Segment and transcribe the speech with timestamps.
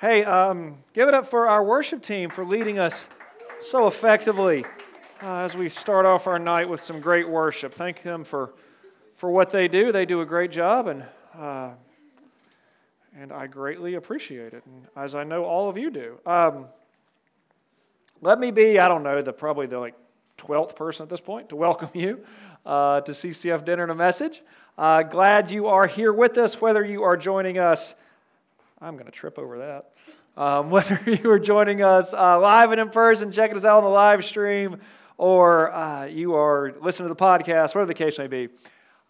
[0.00, 3.04] Hey, um, give it up for our worship team for leading us
[3.60, 4.64] so effectively
[5.22, 7.74] uh, as we start off our night with some great worship.
[7.74, 8.54] Thank them for,
[9.16, 9.92] for what they do.
[9.92, 11.04] They do a great job, and,
[11.38, 11.72] uh,
[13.14, 16.18] and I greatly appreciate it, and as I know all of you do.
[16.24, 16.64] Um,
[18.22, 19.96] let me be, I don't know, the probably the like
[20.38, 22.24] 12th person at this point to welcome you
[22.64, 24.40] uh, to CCF Dinner and a Message.
[24.78, 27.94] Uh, glad you are here with us, whether you are joining us
[28.82, 29.90] I'm going to trip over that.
[30.40, 33.84] Um, whether you are joining us uh, live and in person, checking us out on
[33.84, 34.78] the live stream,
[35.18, 38.48] or uh, you are listening to the podcast, whatever the case may be,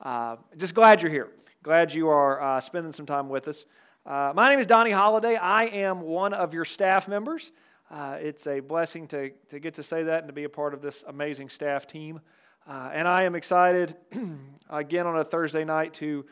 [0.03, 1.29] uh, just glad you're here.
[1.63, 3.65] Glad you are uh, spending some time with us.
[4.05, 5.37] Uh, my name is Donnie Holliday.
[5.37, 7.53] I am one of your staff members.
[7.93, 10.75] Uh, it's a blessing to, to get to say that and to be a part
[10.75, 12.21] of this amazing staff team.
[12.67, 13.95] and I am excited,
[14.71, 16.25] again, on a Thursday night to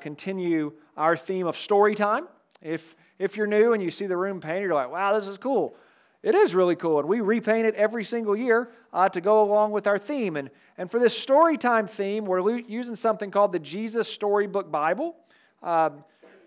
[0.00, 2.28] continue our theme of story time.
[2.60, 5.38] If, if you're new and you see the room painted, you're like, wow, this is
[5.38, 5.74] cool.
[6.22, 9.70] It is really cool, and we repaint it every single year uh, to go along
[9.70, 10.36] with our theme.
[10.36, 15.14] And, and for this story time theme, we're using something called the Jesus Storybook Bible.
[15.62, 15.90] Uh,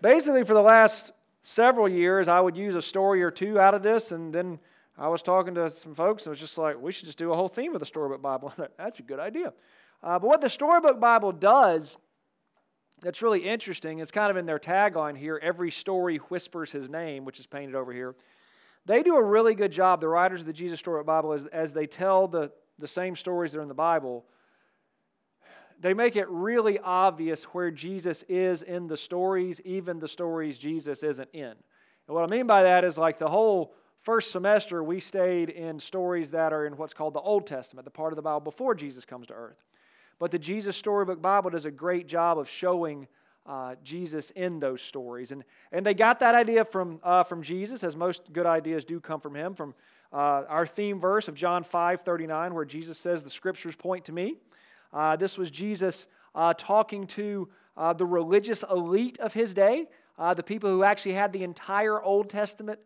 [0.02, 3.82] basically, for the last several years, I would use a story or two out of
[3.82, 4.58] this, and then
[4.98, 7.34] I was talking to some folks, and was just like, we should just do a
[7.34, 8.52] whole theme of the Storybook Bible.
[8.76, 9.54] That's a good idea.
[10.02, 11.96] Uh, but what the Storybook Bible does
[13.02, 13.98] that's really interesting.
[13.98, 17.74] It's kind of in their tagline here every story whispers his name, which is painted
[17.74, 18.14] over here.
[18.86, 21.72] They do a really good job, the writers of the Jesus Story Bible, as, as
[21.72, 24.24] they tell the, the same stories that are in the Bible.
[25.80, 31.02] They make it really obvious where Jesus is in the stories, even the stories Jesus
[31.02, 31.50] isn't in.
[31.50, 31.56] And
[32.08, 36.30] what I mean by that is like the whole first semester, we stayed in stories
[36.32, 39.04] that are in what's called the Old Testament, the part of the Bible before Jesus
[39.04, 39.62] comes to earth.
[40.22, 43.08] But the Jesus Storybook Bible does a great job of showing
[43.44, 45.32] uh, Jesus in those stories.
[45.32, 45.42] And,
[45.72, 49.20] and they got that idea from, uh, from Jesus, as most good ideas do come
[49.20, 49.74] from him, from
[50.12, 54.12] uh, our theme verse of John 5 39, where Jesus says, The scriptures point to
[54.12, 54.36] me.
[54.92, 56.06] Uh, this was Jesus
[56.36, 59.88] uh, talking to uh, the religious elite of his day,
[60.36, 62.78] the people who actually had the entire Old Testament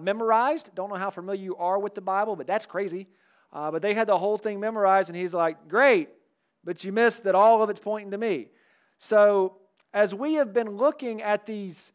[0.00, 0.70] memorized.
[0.76, 3.08] Don't know how familiar you are with the Bible, but that's crazy.
[3.52, 6.10] but they had the whole thing memorized, and he's like, Great,
[6.66, 8.48] but you missed that all of it's pointing to me.
[8.98, 9.56] So,
[9.94, 11.92] as we have been looking at these,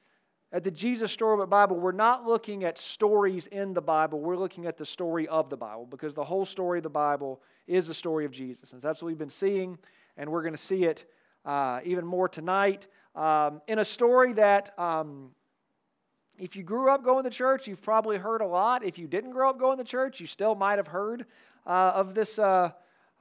[0.54, 4.20] at the Jesus story of the Bible, we're not looking at stories in the Bible.
[4.22, 7.42] We're looking at the story of the Bible because the whole story of the Bible
[7.68, 8.72] is the story of Jesus.
[8.72, 9.78] And that's what we've been seeing,
[10.18, 11.04] and we're going to see it
[11.46, 14.78] uh, even more tonight um, in a story that.
[14.80, 15.32] Um,
[16.40, 18.84] if you grew up going to church, you've probably heard a lot.
[18.84, 21.28] If you didn't grow up going to church, you still might have heard
[21.68, 22.72] uh, of this uh,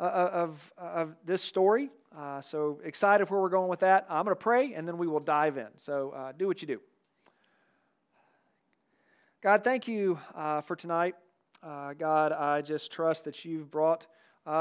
[0.04, 1.90] of, of this story.
[2.16, 4.06] Uh, so excited where we're going with that.
[4.08, 5.68] I'm going to pray and then we will dive in.
[5.76, 6.80] So uh, do what you do.
[9.42, 11.14] God, thank you uh, for tonight.
[11.62, 14.06] Uh, God, I just trust that you've brought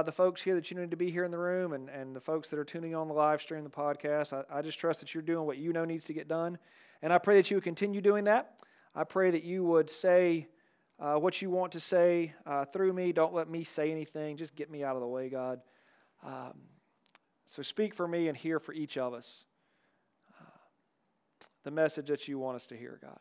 [0.06, 2.22] the folks here that you need to be here in the room and, and the
[2.22, 4.34] folks that are tuning on the live stream, the podcast.
[4.34, 6.60] I, I just trust that you're doing what you know needs to get done.
[7.02, 8.56] And I pray that you would continue doing that.
[8.94, 10.48] I pray that you would say,
[11.00, 13.12] uh, what you want to say uh, through me.
[13.12, 14.38] Don't let me say anything.
[14.38, 15.62] Just get me out of the way, God.
[16.26, 16.54] Um,
[17.48, 19.44] so speak for me and hear for each of us
[20.40, 20.44] uh,
[21.64, 23.20] the message that you want us to hear, God.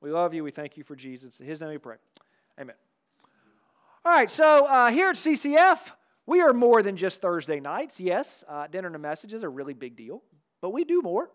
[0.00, 0.44] We love you.
[0.44, 1.40] We thank you for Jesus.
[1.40, 1.96] In his name we pray.
[2.58, 2.76] Amen.
[4.04, 5.78] All right, so uh, here at CCF,
[6.24, 8.00] we are more than just Thursday nights.
[8.00, 10.22] Yes, uh, dinner and a message is a really big deal,
[10.60, 11.30] but we do more.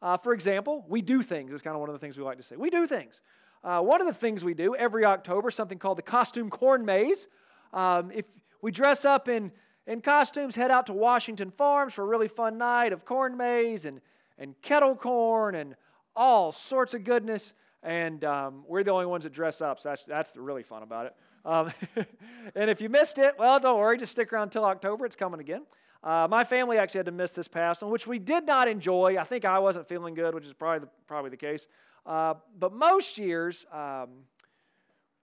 [0.00, 1.52] Uh, for example, we do things.
[1.52, 2.56] It's kind of one of the things we like to say.
[2.56, 3.20] We do things.
[3.64, 7.28] Uh, one of the things we do every October, something called the costume corn maze.
[7.72, 8.26] Um, if
[8.60, 9.50] we dress up in,
[9.86, 13.86] in costumes, head out to Washington Farms for a really fun night of corn maze
[13.86, 14.02] and,
[14.38, 15.76] and kettle corn and
[16.14, 17.54] all sorts of goodness.
[17.82, 21.06] And um, we're the only ones that dress up, so that's, that's really fun about
[21.06, 21.16] it.
[21.46, 21.72] Um,
[22.54, 25.06] and if you missed it, well, don't worry, just stick around until October.
[25.06, 25.62] It's coming again.
[26.02, 29.16] Uh, my family actually had to miss this past one, which we did not enjoy.
[29.18, 31.66] I think I wasn't feeling good, which is probably the, probably the case.
[32.06, 34.08] Uh, but most years, um,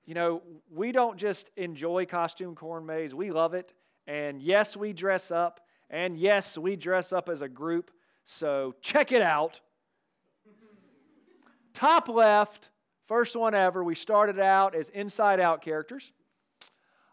[0.05, 0.41] you know,
[0.73, 3.73] we don't just enjoy costume corn maze, we love it.
[4.07, 5.61] And yes, we dress up.
[5.89, 7.91] And yes, we dress up as a group.
[8.25, 9.59] So check it out.
[11.73, 12.69] Top left,
[13.07, 16.11] first one ever, we started out as inside out characters.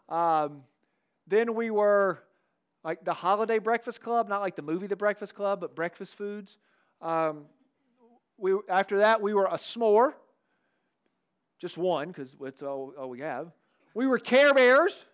[0.07, 0.63] Um,
[1.27, 2.19] then we were
[2.83, 6.57] like the Holliday breakfast club, not like the movie The Breakfast Club, but breakfast foods.
[7.01, 7.45] Um,
[8.39, 10.13] we, after that, we were a s'more,
[11.59, 13.51] just one, because that's all, all we have.
[13.93, 15.05] We were Care Bears.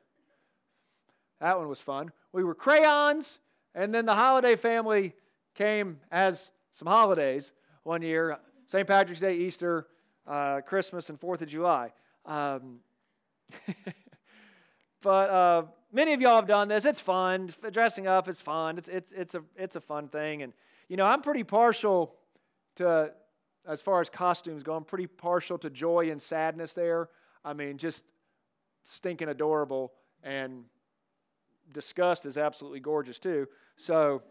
[1.41, 2.11] That one was fun.
[2.31, 3.39] We were crayons,
[3.73, 5.13] and then the Holliday family
[5.53, 7.51] came as some holidays
[7.83, 8.37] one year
[8.67, 8.87] St.
[8.87, 9.87] Patrick's Day, Easter,
[10.27, 11.91] uh, Christmas and Fourth of July.
[12.25, 12.79] Um,
[15.01, 16.85] but uh, many of y'all have done this.
[16.85, 17.53] It's fun.
[17.71, 18.79] Dressing up is fun.
[18.79, 20.41] It's, it's, it's, a, it's a fun thing.
[20.41, 20.51] And,
[20.89, 22.15] you know, I'm pretty partial
[22.75, 23.11] to,
[23.67, 27.09] as far as costumes go, I'm pretty partial to joy and sadness there.
[27.43, 28.05] I mean, just
[28.83, 29.93] stinking adorable.
[30.23, 30.65] And
[31.71, 33.47] disgust is absolutely gorgeous, too.
[33.77, 34.21] So,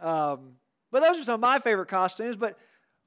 [0.00, 0.52] um,
[0.90, 2.36] but those are some of my favorite costumes.
[2.36, 2.58] But,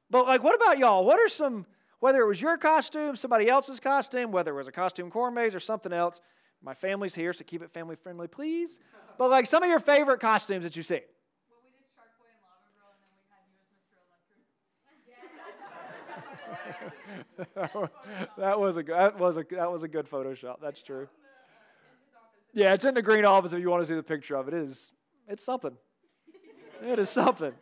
[0.10, 1.06] but like, what about y'all?
[1.06, 1.66] What are some,
[2.00, 5.54] whether it was your costume, somebody else's costume, whether it was a costume corn maze
[5.56, 6.22] or something else,
[6.62, 8.80] my family's here, so keep it family friendly, please.
[9.18, 10.96] But like some of your favorite costumes that you see.
[10.96, 14.02] Well, we did Shark Boy and Lava Girl, and then we had you as Mr.
[16.82, 17.24] Electric.
[18.38, 20.56] that was a that was a that was a good Photoshop.
[20.62, 21.08] That's true.
[22.54, 24.54] Yeah, it's in the green office if you want to see the picture of it.
[24.54, 24.92] It is
[25.28, 25.76] it's something.
[26.82, 27.54] it is something.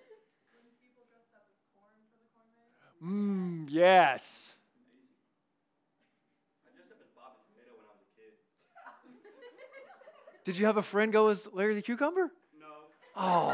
[3.04, 4.56] Mmm, yes.
[10.44, 12.32] Did you have a friend go as Larry the Cucumber?
[12.60, 12.68] No.
[13.16, 13.50] Oh.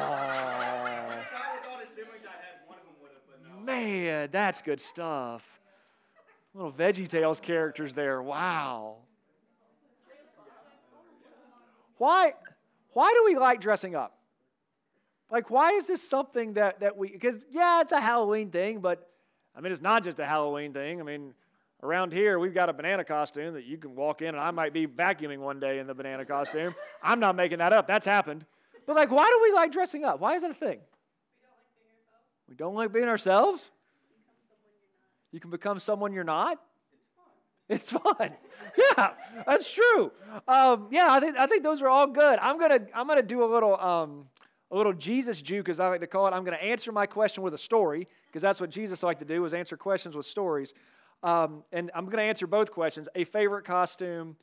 [3.63, 5.58] Man, that's good stuff.
[6.53, 8.21] Little Veggie Tales characters there.
[8.21, 8.97] Wow.
[11.97, 12.33] Why,
[12.93, 14.17] why do we like dressing up?
[15.29, 19.09] Like, why is this something that, that we, because yeah, it's a Halloween thing, but
[19.55, 20.99] I mean, it's not just a Halloween thing.
[21.01, 21.33] I mean,
[21.81, 24.73] Around here, we've got a banana costume that you can walk in, and I might
[24.73, 26.75] be vacuuming one day in the banana costume.
[27.01, 27.87] I'm not making that up.
[27.87, 28.45] That's happened.
[28.85, 30.19] But, like, why do we like dressing up?
[30.19, 30.79] Why is that a thing?
[32.49, 33.71] We don't like being ourselves?
[35.31, 36.59] You can become someone you're not?
[37.69, 38.31] It's fun.
[38.97, 39.11] yeah,
[39.45, 40.11] that's true.
[40.47, 42.39] Um, yeah, I think I think those are all good.
[42.41, 44.25] I'm gonna I'm gonna do a little um,
[44.71, 46.31] a little Jesus juke, as I like to call it.
[46.31, 49.43] I'm gonna answer my question with a story because that's what Jesus liked to do
[49.43, 50.73] was answer questions with stories.
[51.21, 54.35] Um, and I'm to answer both questions a favorite costume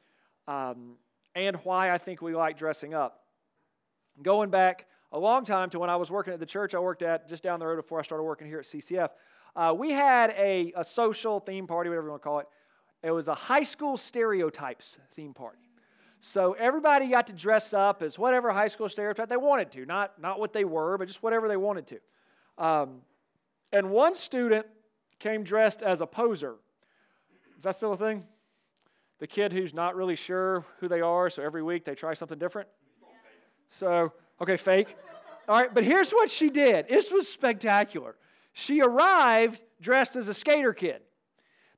[0.46, 0.96] um,
[1.34, 3.24] and why I think we like dressing up.
[4.22, 7.02] Going back a long time to when I was working at the church I worked
[7.02, 9.10] at just down the road before I started working here at CCF,
[9.56, 12.46] uh, we had a, a social theme party, whatever you want to call it.
[13.02, 15.58] It was a high school stereotypes theme party.
[16.20, 20.20] So everybody got to dress up as whatever high school stereotype they wanted to, not,
[20.20, 22.64] not what they were, but just whatever they wanted to.
[22.64, 23.00] Um,
[23.72, 24.66] and one student
[25.18, 26.56] came dressed as a poser.
[27.56, 28.24] Is that still a thing?
[29.18, 32.38] The kid who's not really sure who they are, so every week they try something
[32.38, 32.68] different?
[33.70, 34.94] So, okay, fake.
[35.48, 36.88] All right, but here's what she did.
[36.88, 38.16] This was spectacular.
[38.58, 41.02] She arrived dressed as a skater kid.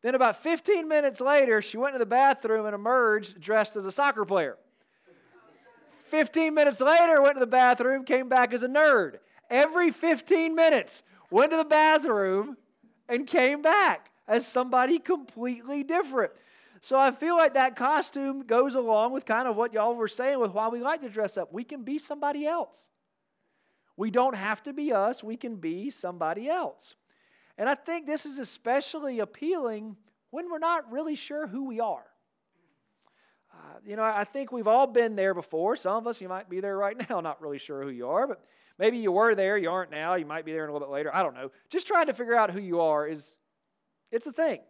[0.00, 3.90] Then, about 15 minutes later, she went to the bathroom and emerged dressed as a
[3.90, 4.56] soccer player.
[6.04, 9.16] 15 minutes later, went to the bathroom, came back as a nerd.
[9.50, 11.02] Every 15 minutes,
[11.32, 12.56] went to the bathroom
[13.08, 16.30] and came back as somebody completely different.
[16.80, 20.38] So I feel like that costume goes along with kind of what y'all were saying
[20.38, 21.52] with why we like to dress up.
[21.52, 22.88] We can be somebody else.
[23.98, 26.94] We don't have to be us, we can be somebody else.
[27.58, 29.96] And I think this is especially appealing
[30.30, 32.04] when we're not really sure who we are.
[33.52, 35.74] Uh, you know, I think we've all been there before.
[35.74, 38.28] Some of us, you might be there right now, not really sure who you are,
[38.28, 38.40] but
[38.78, 40.92] maybe you were there, you aren't now, you might be there in a little bit
[40.92, 41.10] later.
[41.12, 41.50] I don't know.
[41.68, 43.36] Just trying to figure out who you are is
[44.12, 44.60] it's a thing.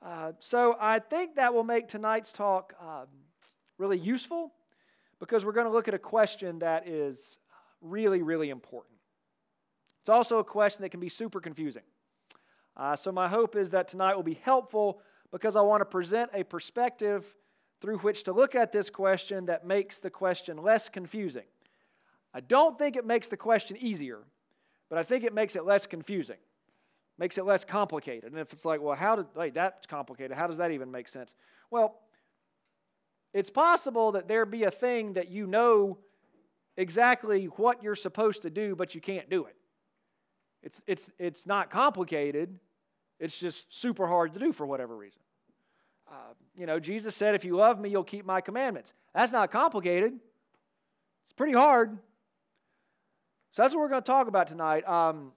[0.00, 3.06] Uh, so I think that will make tonight's talk um,
[3.76, 4.52] really useful
[5.18, 7.38] because we're going to look at a question that is
[7.82, 8.96] really, really important.
[10.00, 11.82] It's also a question that can be super confusing.
[12.76, 16.30] Uh, so my hope is that tonight will be helpful because I want to present
[16.32, 17.34] a perspective
[17.80, 21.44] through which to look at this question that makes the question less confusing.
[22.32, 24.20] I don't think it makes the question easier,
[24.88, 26.38] but I think it makes it less confusing
[27.18, 28.32] makes it less complicated.
[28.32, 31.08] And if it's like, well, how did, like, that's complicated, how does that even make
[31.08, 31.34] sense?
[31.70, 32.00] Well,
[33.32, 35.98] it's possible that there be a thing that you know
[36.76, 39.56] exactly what you're supposed to do, but you can't do it.
[40.62, 42.58] It's, it's, it's not complicated,
[43.18, 45.20] it's just super hard to do for whatever reason.
[46.08, 48.92] Uh, you know, Jesus said, If you love me, you'll keep my commandments.
[49.14, 50.12] That's not complicated,
[51.24, 51.98] it's pretty hard.
[53.52, 54.88] So that's what we're going to talk about tonight.
[54.88, 55.32] Um,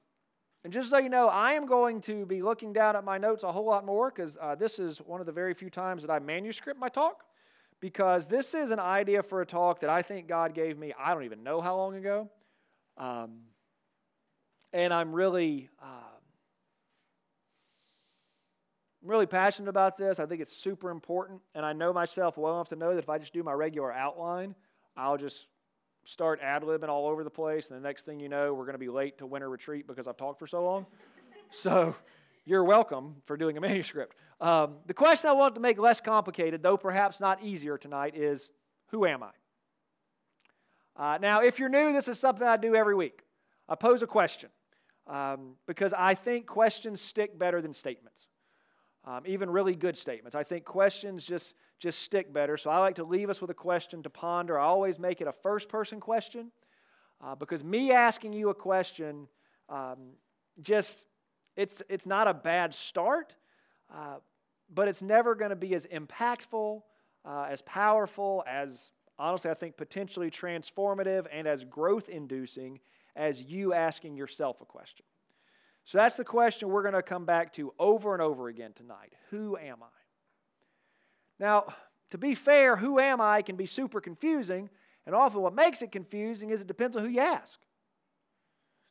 [0.63, 3.43] and just so you know, I am going to be looking down at my notes
[3.43, 6.09] a whole lot more because uh, this is one of the very few times that
[6.09, 7.25] I manuscript my talk.
[7.81, 11.13] Because this is an idea for a talk that I think God gave me, I
[11.13, 12.29] don't even know how long ago.
[12.97, 13.41] Um,
[14.73, 16.15] and I'm really, uh,
[19.03, 20.19] I'm really passionate about this.
[20.19, 21.41] I think it's super important.
[21.53, 23.91] And I know myself well enough to know that if I just do my regular
[23.91, 24.55] outline,
[24.97, 25.47] I'll just
[26.05, 28.75] start ad libbing all over the place, and the next thing you know, we're going
[28.75, 30.85] to be late to winter retreat because I've talked for so long.
[31.51, 31.95] so
[32.45, 34.15] you're welcome for doing a manuscript.
[34.41, 38.49] Um, the question I want to make less complicated, though perhaps not easier tonight, is
[38.87, 39.31] who am I?
[40.97, 43.21] Uh, now, if you're new, this is something I do every week.
[43.67, 44.49] I pose a question
[45.07, 48.27] um, because I think questions stick better than statements,
[49.05, 50.35] um, even really good statements.
[50.35, 52.57] I think questions just, just stick better.
[52.57, 54.59] So I like to leave us with a question to ponder.
[54.59, 56.51] I always make it a first person question
[57.23, 59.27] uh, because me asking you a question
[59.69, 60.13] um,
[60.61, 61.05] just,
[61.55, 63.33] it's, it's not a bad start,
[63.93, 64.17] uh,
[64.73, 66.81] but it's never going to be as impactful,
[67.25, 72.79] uh, as powerful, as honestly, I think potentially transformative and as growth inducing
[73.15, 75.05] as you asking yourself a question.
[75.85, 79.13] So that's the question we're going to come back to over and over again tonight.
[79.29, 79.87] Who am I?
[81.39, 81.65] Now,
[82.09, 84.69] to be fair, who am I can be super confusing,
[85.05, 87.59] and often what makes it confusing is it depends on who you ask.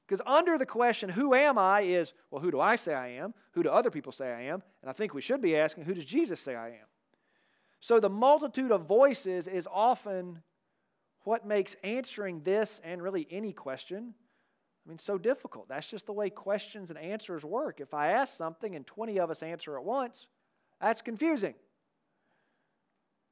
[0.06, 3.32] Because under the question, who am I, is, well, who do I say I am?
[3.52, 4.62] Who do other people say I am?
[4.82, 6.86] And I think we should be asking, who does Jesus say I am?
[7.80, 10.42] So the multitude of voices is often
[11.24, 14.14] what makes answering this and really any question,
[14.84, 15.68] I mean, so difficult.
[15.68, 17.80] That's just the way questions and answers work.
[17.80, 20.26] If I ask something and 20 of us answer at once,
[20.80, 21.54] that's confusing.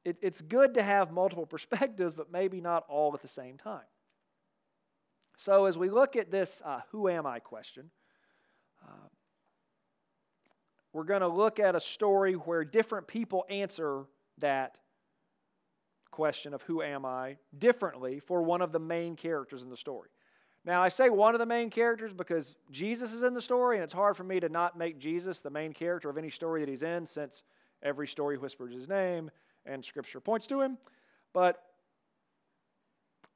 [0.03, 3.85] It, it's good to have multiple perspectives, but maybe not all at the same time.
[5.37, 7.89] So, as we look at this uh, who am I question,
[8.83, 9.07] uh,
[10.93, 14.03] we're going to look at a story where different people answer
[14.39, 14.77] that
[16.11, 20.09] question of who am I differently for one of the main characters in the story.
[20.65, 23.83] Now, I say one of the main characters because Jesus is in the story, and
[23.83, 26.69] it's hard for me to not make Jesus the main character of any story that
[26.69, 27.41] he's in since
[27.81, 29.29] every story whispers his name
[29.65, 30.77] and scripture points to him.
[31.33, 31.61] But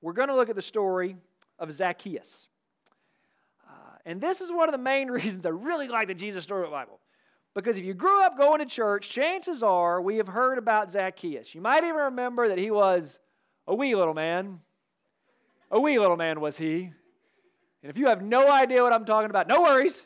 [0.02, 1.18] we're going to look at the story
[1.60, 2.48] of Zacchaeus.
[3.68, 6.68] Uh, and this is one of the main reasons I really like the Jesus story
[6.70, 7.00] Bible.
[7.56, 11.56] Because if you grew up going to church, chances are we have heard about Zacchaeus.
[11.56, 13.18] You might even remember that he was
[13.66, 14.60] a wee little man.
[15.72, 16.92] A wee little man was he.
[17.82, 20.06] And if you have no idea what I'm talking about, no worries.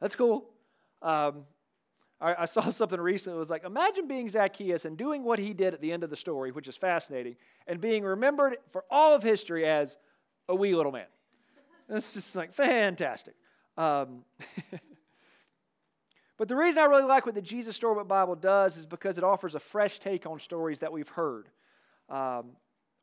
[0.00, 0.50] That's cool.
[1.02, 1.44] Um,
[2.20, 3.36] I, I, saw something recently.
[3.36, 6.10] It was like, imagine being Zacchaeus and doing what he did at the end of
[6.10, 7.36] the story, which is fascinating,
[7.66, 9.96] and being remembered for all of history as
[10.48, 11.06] a wee little man.
[11.88, 13.34] That's just like fantastic.
[13.76, 14.24] Um,
[16.38, 19.24] but the reason I really like what the Jesus Storybook Bible does is because it
[19.24, 21.48] offers a fresh take on stories that we've heard.
[22.08, 22.52] Um,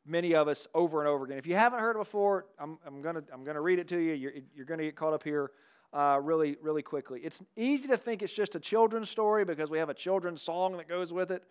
[0.06, 1.38] many of us over and over again.
[1.38, 3.98] If you haven't heard it before, I'm, I'm going to I'm gonna read it to
[3.98, 4.14] you.
[4.14, 5.50] You're, you're going to get caught up here
[5.92, 7.20] uh, really, really quickly.
[7.22, 10.76] It's easy to think it's just a children's story because we have a children's song
[10.78, 11.44] that goes with it.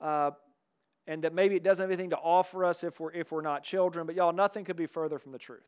[0.00, 0.32] Uh,
[1.06, 3.62] and that maybe it doesn't have anything to offer us if we're, if we're not
[3.62, 4.06] children.
[4.06, 5.66] But y'all, nothing could be further from the truth.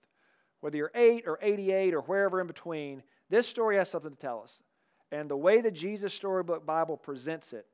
[0.61, 4.43] Whether you're 8 or 88 or wherever in between, this story has something to tell
[4.43, 4.63] us.
[5.13, 7.67] And the way the Jesus Storybook Bible presents it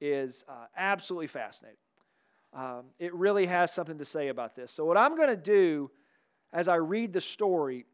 [0.00, 1.78] is uh, absolutely fascinating.
[2.54, 4.72] Um, it really has something to say about this.
[4.72, 5.90] So, what I'm going to do
[6.52, 7.84] as I read the story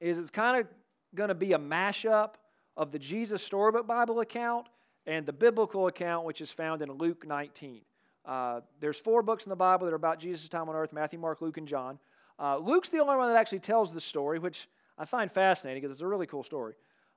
[0.00, 0.66] is it's kind of
[1.14, 2.34] going to be a mashup
[2.76, 4.66] of the Jesus Storybook Bible account
[5.06, 7.82] and the biblical account, which is found in Luke 19.
[8.24, 11.18] Uh, there's four books in the Bible that are about Jesus' time on earth Matthew,
[11.18, 11.98] Mark, Luke, and John.
[12.38, 14.68] Uh, Luke's the only one that actually tells the story, which
[14.98, 16.74] I find fascinating because it's a really cool story.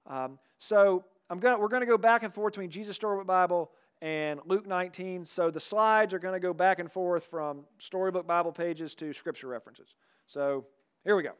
[0.07, 4.39] Um, so gonna, we're going to go back and forth between Jesus' Storybook Bible and
[4.45, 5.25] Luke 19.
[5.25, 9.13] So the slides are going to go back and forth from Storybook Bible pages to
[9.13, 9.93] scripture references.
[10.27, 10.65] So
[11.03, 11.33] here we go.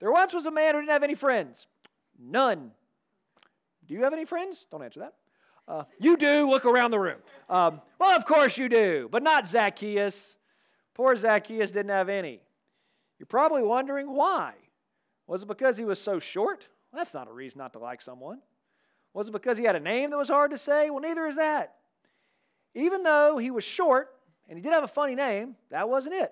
[0.00, 1.66] There once was a man who didn't have any friends.
[2.18, 2.72] None.
[3.90, 4.66] Do you have any friends?
[4.70, 5.14] Don't answer that.
[5.66, 6.48] Uh, you do.
[6.48, 7.18] Look around the room.
[7.48, 10.36] Um, well, of course you do, but not Zacchaeus.
[10.94, 12.40] Poor Zacchaeus didn't have any.
[13.18, 14.52] You're probably wondering why.
[15.26, 16.68] Was it because he was so short?
[16.92, 18.38] Well, that's not a reason not to like someone.
[19.12, 20.88] Was it because he had a name that was hard to say?
[20.88, 21.74] Well, neither is that.
[22.76, 24.10] Even though he was short
[24.48, 26.30] and he did have a funny name, that wasn't it.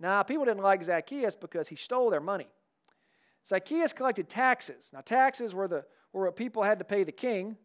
[0.00, 2.48] Now, people didn't like Zacchaeus because he stole their money.
[3.46, 4.90] Zacchaeus collected taxes.
[4.92, 5.84] Now, taxes were the
[6.16, 7.58] or what people had to pay the king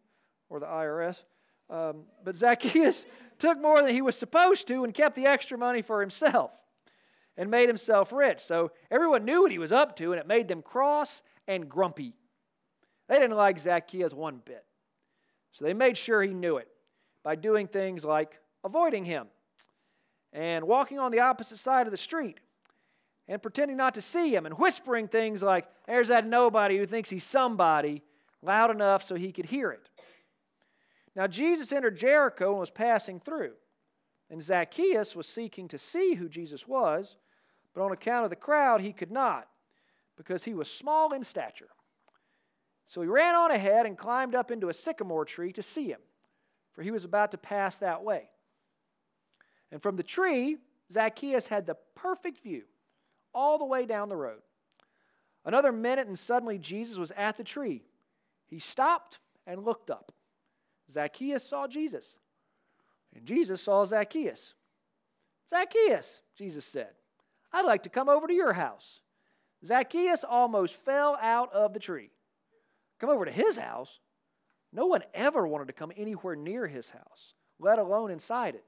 [0.49, 1.17] or the IRS.
[1.69, 3.05] Um, but Zacchaeus
[3.39, 6.51] took more than he was supposed to and kept the extra money for himself
[7.37, 8.41] and made himself rich.
[8.41, 12.13] So everyone knew what he was up to, and it made them cross and grumpy.
[13.07, 14.65] They didn't like Zacchaeus one bit.
[15.53, 16.67] So they made sure he knew it
[17.23, 19.27] by doing things like avoiding him
[20.33, 22.41] and walking on the opposite side of the street
[23.29, 27.09] and pretending not to see him and whispering things like, There's that nobody who thinks
[27.09, 28.03] he's somebody
[28.41, 29.89] loud enough so he could hear it.
[31.15, 33.53] Now, Jesus entered Jericho and was passing through.
[34.29, 37.17] And Zacchaeus was seeking to see who Jesus was,
[37.73, 39.47] but on account of the crowd, he could not,
[40.15, 41.67] because he was small in stature.
[42.87, 45.99] So he ran on ahead and climbed up into a sycamore tree to see him,
[46.73, 48.29] for he was about to pass that way.
[49.71, 50.57] And from the tree,
[50.91, 52.63] Zacchaeus had the perfect view
[53.33, 54.41] all the way down the road.
[55.45, 57.83] Another minute, and suddenly Jesus was at the tree.
[58.51, 59.17] He stopped
[59.47, 60.11] and looked up.
[60.91, 62.17] Zacchaeus saw Jesus,
[63.15, 64.53] and Jesus saw Zacchaeus.
[65.49, 66.89] Zacchaeus, Jesus said,
[67.51, 68.99] I'd like to come over to your house.
[69.65, 72.11] Zacchaeus almost fell out of the tree.
[72.99, 73.99] Come over to his house?
[74.73, 78.65] No one ever wanted to come anywhere near his house, let alone inside it.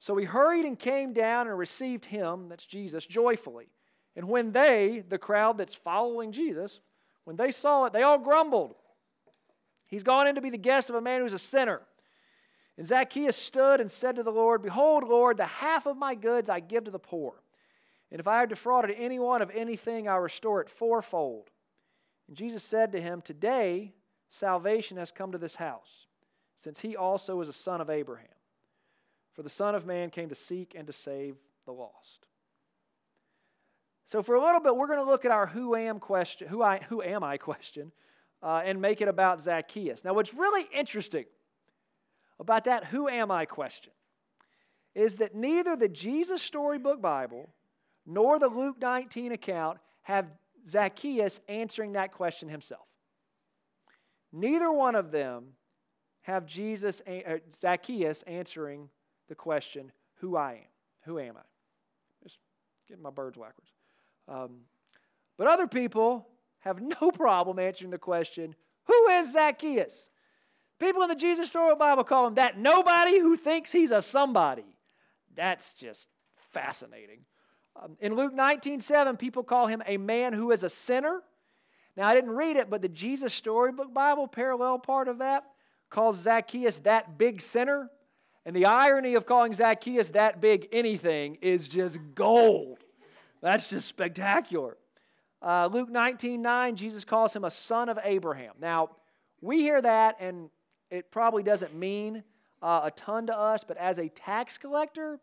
[0.00, 3.68] So he hurried and came down and received him, that's Jesus, joyfully.
[4.16, 6.80] And when they, the crowd that's following Jesus,
[7.30, 8.74] when they saw it, they all grumbled.
[9.86, 11.80] He's gone in to be the guest of a man who's a sinner.
[12.76, 16.50] And Zacchaeus stood and said to the Lord, Behold, Lord, the half of my goods
[16.50, 17.34] I give to the poor.
[18.10, 21.50] And if I have defrauded anyone of anything, I restore it fourfold.
[22.26, 23.92] And Jesus said to him, Today
[24.30, 26.08] salvation has come to this house,
[26.56, 28.26] since he also is a son of Abraham.
[29.34, 32.26] For the Son of Man came to seek and to save the lost.
[34.10, 36.64] So, for a little bit, we're going to look at our who am question, who,
[36.64, 37.92] I, who am I question,
[38.42, 40.04] uh, and make it about Zacchaeus.
[40.04, 41.26] Now, what's really interesting
[42.40, 43.92] about that who am I question
[44.96, 47.50] is that neither the Jesus Storybook Bible
[48.04, 50.26] nor the Luke 19 account have
[50.66, 52.88] Zacchaeus answering that question himself.
[54.32, 55.50] Neither one of them
[56.22, 58.88] have Jesus, uh, Zacchaeus answering
[59.28, 60.70] the question, Who I am.
[61.04, 61.42] Who am I?
[62.24, 62.38] Just
[62.88, 63.70] getting my birds backwards.
[64.30, 64.60] Um,
[65.36, 66.26] but other people
[66.60, 70.08] have no problem answering the question, Who is Zacchaeus?
[70.78, 74.64] People in the Jesus Story Bible call him that nobody who thinks he's a somebody.
[75.36, 76.08] That's just
[76.52, 77.20] fascinating.
[77.80, 81.20] Um, in Luke 19 7, people call him a man who is a sinner.
[81.96, 85.44] Now, I didn't read it, but the Jesus Storybook Bible, parallel part of that,
[85.90, 87.90] calls Zacchaeus that big sinner.
[88.46, 92.78] And the irony of calling Zacchaeus that big anything is just gold.
[93.40, 94.76] That's just spectacular.
[95.42, 98.52] Uh, Luke 19 9, Jesus calls him a son of Abraham.
[98.60, 98.90] Now,
[99.40, 100.50] we hear that, and
[100.90, 102.22] it probably doesn't mean
[102.62, 105.18] uh, a ton to us, but as a tax collector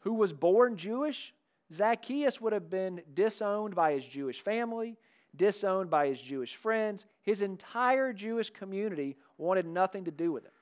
[0.00, 1.34] who was born Jewish,
[1.72, 4.96] Zacchaeus would have been disowned by his Jewish family,
[5.34, 7.06] disowned by his Jewish friends.
[7.22, 10.52] His entire Jewish community wanted nothing to do with him.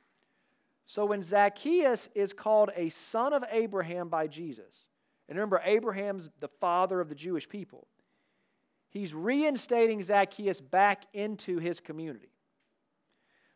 [0.86, 4.86] So when Zacchaeus is called a son of Abraham by Jesus,
[5.32, 7.86] and remember, Abraham's the father of the Jewish people
[8.92, 12.28] he's reinstating Zacchaeus back into his community.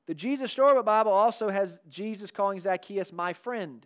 [0.06, 3.84] The Jesus Storybook Bible also has Jesus calling Zacchaeus my friend,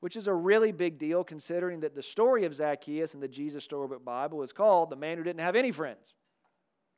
[0.00, 3.64] which is a really big deal considering that the story of Zacchaeus in the Jesus
[3.64, 6.14] Storybook Bible is called the man who didn't have any friends.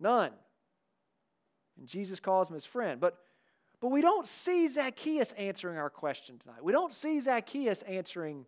[0.01, 0.33] None.
[1.79, 3.01] And Jesus calls him his friend.
[3.01, 3.19] But,
[3.81, 6.65] but we don't see Zacchaeus answering our question tonight.
[6.65, 8.47] We don't see Zacchaeus answering,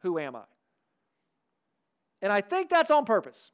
[0.00, 0.42] Who am I?
[2.22, 3.50] And I think that's on purpose.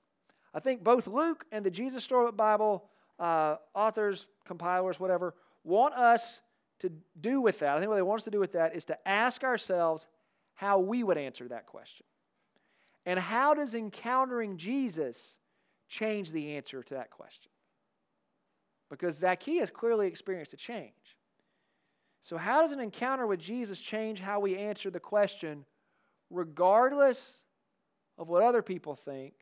[0.54, 6.40] I think both Luke and the Jesus Story Bible uh, authors, compilers, whatever, want us
[6.80, 7.76] to do with that.
[7.76, 10.06] I think what they want us to do with that is to ask ourselves
[10.54, 12.06] how we would answer that question.
[13.06, 15.36] And how does encountering Jesus
[15.88, 17.50] change the answer to that question?
[18.90, 20.92] Because Zacchaeus clearly experienced a change.
[22.22, 25.64] So, how does an encounter with Jesus change how we answer the question,
[26.28, 27.42] regardless
[28.20, 29.32] of what other people think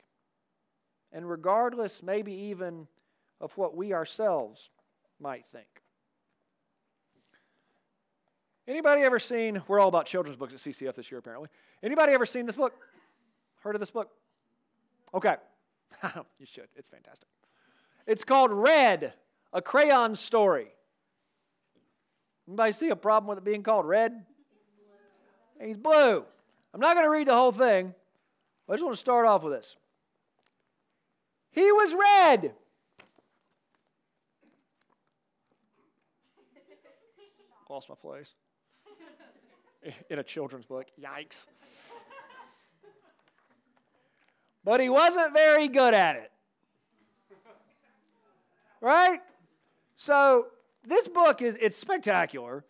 [1.12, 2.86] and regardless, maybe even,
[3.40, 4.70] of what we ourselves
[5.20, 5.66] might think.
[8.66, 11.48] Anybody ever seen, we're all about children's books at CCF this year apparently.
[11.82, 12.74] Anybody ever seen this book?
[13.60, 14.10] Heard of this book?
[15.14, 15.36] Okay.
[16.38, 16.68] you should.
[16.76, 17.28] It's fantastic.
[18.06, 19.14] It's called Red,
[19.52, 20.68] a crayon story.
[22.46, 24.24] Anybody see a problem with it being called red?
[25.60, 26.24] He's blue.
[26.72, 27.94] I'm not going to read the whole thing.
[28.68, 29.76] I just want to start off with this.
[31.50, 32.52] He was red.
[37.70, 38.31] Lost my place.
[40.11, 40.87] In a children's book.
[41.00, 41.46] Yikes.
[44.64, 46.31] But he wasn't very good at it.
[48.81, 49.20] Right?
[49.96, 50.46] So
[50.87, 52.64] this book is it's spectacular.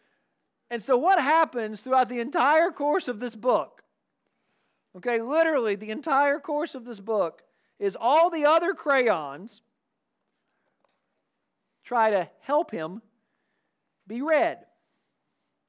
[0.70, 3.77] And so what happens throughout the entire course of this book?
[4.96, 7.42] Okay, literally the entire course of this book
[7.78, 9.62] is all the other crayons
[11.84, 13.00] try to help him
[14.06, 14.58] be red.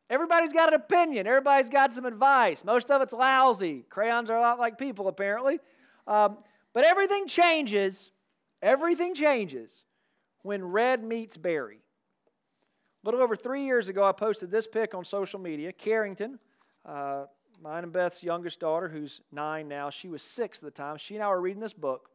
[0.09, 1.27] Everybody's got an opinion.
[1.27, 2.63] Everybody's got some advice.
[2.63, 3.85] Most of it's lousy.
[3.89, 5.59] Crayons are a lot like people, apparently.
[6.07, 6.37] Um,
[6.73, 8.11] But everything changes,
[8.61, 9.83] everything changes
[10.43, 11.79] when red meets berry.
[13.03, 15.71] A little over three years ago, I posted this pic on social media.
[15.71, 16.39] Carrington,
[16.85, 17.25] uh,
[17.61, 20.97] mine and Beth's youngest daughter, who's nine now, she was six at the time.
[20.97, 22.09] She and I were reading this book,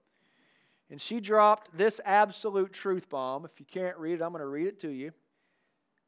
[0.91, 3.45] and she dropped this absolute truth bomb.
[3.45, 5.13] If you can't read it, I'm going to read it to you.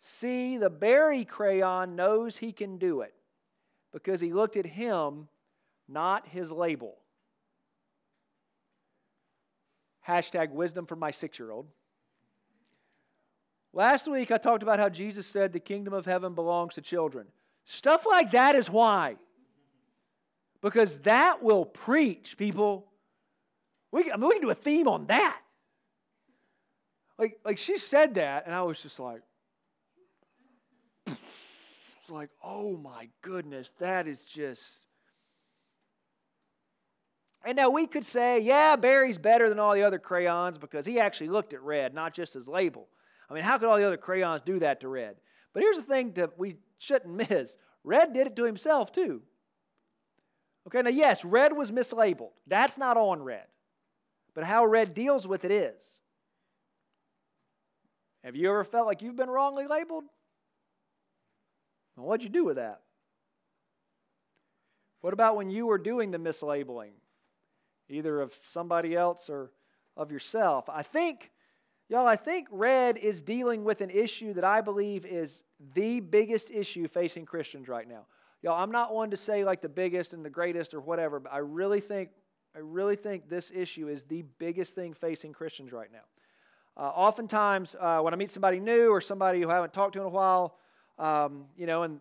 [0.00, 3.14] See, the berry crayon knows he can do it
[3.92, 5.28] because he looked at him,
[5.88, 6.96] not his label.
[10.06, 11.66] Hashtag wisdom for my six year old.
[13.72, 17.26] Last week, I talked about how Jesus said the kingdom of heaven belongs to children.
[17.64, 19.16] Stuff like that is why.
[20.62, 22.86] Because that will preach, people.
[23.92, 25.40] We, I mean, we can do a theme on that.
[27.18, 29.22] Like, like she said that, and I was just like,
[32.08, 34.62] like, oh my goodness, that is just.
[37.44, 40.98] And now we could say, yeah, Berry's better than all the other crayons because he
[40.98, 42.88] actually looked at red, not just his label.
[43.30, 45.16] I mean, how could all the other crayons do that to Red?
[45.52, 49.22] But here's the thing that we shouldn't miss Red did it to himself, too.
[50.66, 52.32] Okay, now, yes, Red was mislabeled.
[52.46, 53.46] That's not on Red.
[54.34, 55.82] But how Red deals with it is.
[58.24, 60.04] Have you ever felt like you've been wrongly labeled?
[61.96, 62.80] Well, what'd you do with that?
[65.00, 66.90] What about when you were doing the mislabeling,
[67.88, 69.52] either of somebody else or
[69.96, 70.68] of yourself?
[70.68, 71.30] I think
[71.88, 76.50] Y'all, I think red is dealing with an issue that I believe is the biggest
[76.50, 78.06] issue facing Christians right now.
[78.42, 81.32] Y'all, I'm not one to say like the biggest and the greatest or whatever, but
[81.32, 82.10] I really think
[82.54, 86.04] I really think this issue is the biggest thing facing Christians right now.
[86.76, 90.00] Uh, oftentimes, uh, when I meet somebody new or somebody who I haven't talked to
[90.00, 90.56] in a while,
[90.98, 92.00] um, you know, and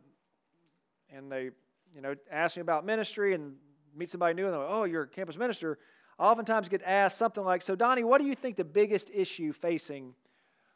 [1.13, 1.51] and they,
[1.93, 3.55] you know, ask me about ministry and
[3.95, 5.77] meet somebody new and they're like, "Oh, you're a campus minister."
[6.17, 9.51] I oftentimes get asked something like, So, Donnie, what do you think the biggest issue
[9.51, 10.13] facing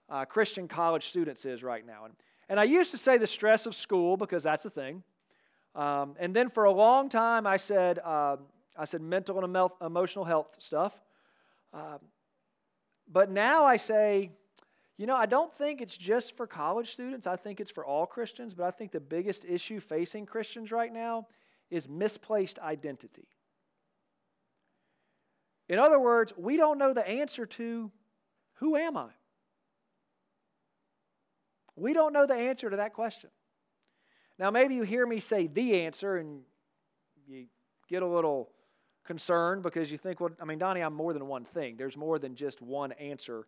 [0.10, 2.06] uh, Christian college students is right now?
[2.06, 2.14] And,
[2.50, 5.04] and I used to say the stress of school because that's the thing.
[5.80, 8.36] Um, and then for a long time, I said, uh,
[8.78, 10.92] I said mental and emotional health stuff.
[11.74, 12.00] Uh,
[13.10, 14.32] but now I say,
[14.98, 17.28] you know, I don't think it's just for college students.
[17.28, 18.54] I think it's for all Christians.
[18.54, 21.28] But I think the biggest issue facing Christians right now
[21.72, 23.30] is misplaced identity.
[25.70, 27.90] In other words, we don't know the answer to
[28.56, 29.12] who am I?
[31.78, 33.30] We don't know the answer to that question.
[34.40, 36.40] Now, maybe you hear me say the answer and
[37.28, 37.46] you
[37.90, 38.50] get a little
[39.04, 41.76] concerned because you think, well, I mean, Donnie, I'm more than one thing.
[41.78, 43.46] There's more than just one answer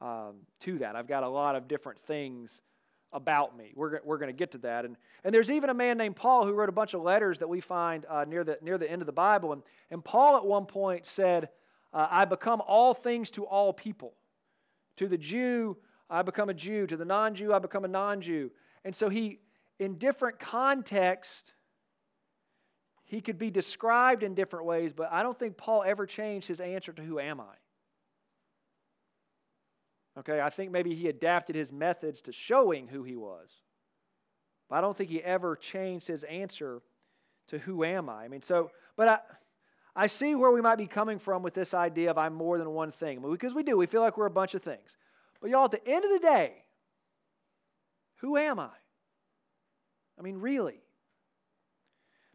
[0.00, 0.96] um, to that.
[0.96, 2.60] I've got a lot of different things
[3.12, 3.72] about me.
[3.76, 4.84] We're, we're going to get to that.
[4.84, 7.48] And, and there's even a man named Paul who wrote a bunch of letters that
[7.48, 9.52] we find uh, near, the, near the end of the Bible.
[9.52, 11.50] And, and Paul at one point said,
[11.92, 14.14] uh, I become all things to all people.
[14.96, 15.76] To the Jew,
[16.10, 16.86] I become a Jew.
[16.88, 18.50] To the non Jew, I become a non Jew.
[18.84, 19.38] And so he,
[19.82, 21.52] in different contexts,
[23.04, 26.60] he could be described in different ways, but I don't think Paul ever changed his
[26.60, 27.54] answer to who am I.
[30.20, 33.50] Okay, I think maybe he adapted his methods to showing who he was.
[34.68, 36.82] But I don't think he ever changed his answer
[37.48, 38.24] to who am I.
[38.24, 39.18] I mean, so, but I,
[39.96, 42.70] I see where we might be coming from with this idea of I'm more than
[42.70, 43.20] one thing.
[43.20, 44.96] Because we do, we feel like we're a bunch of things.
[45.40, 46.64] But y'all, at the end of the day,
[48.16, 48.70] who am I?
[50.18, 50.80] I mean, really.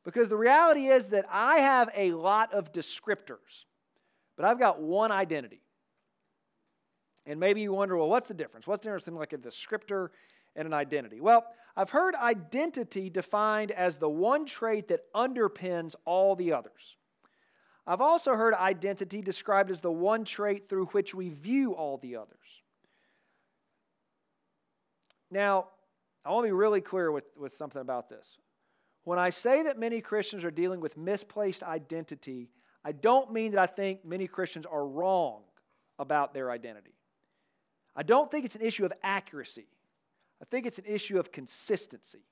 [0.03, 3.65] Because the reality is that I have a lot of descriptors,
[4.35, 5.61] but I've got one identity.
[7.25, 8.65] And maybe you wonder, well, what's the difference?
[8.65, 10.09] What's the difference between like a descriptor
[10.55, 11.19] and an identity?
[11.19, 16.95] Well, I've heard identity defined as the one trait that underpins all the others.
[17.85, 22.15] I've also heard identity described as the one trait through which we view all the
[22.15, 22.37] others.
[25.29, 25.67] Now,
[26.27, 28.27] I want to be really clear with, with something about this.
[29.05, 32.49] When I say that many Christians are dealing with misplaced identity,
[32.83, 35.43] I don't mean that I think many Christians are wrong
[35.97, 36.91] about their identity.
[37.95, 39.67] I don't think it's an issue of accuracy.
[40.41, 42.25] I think it's an issue of consistency.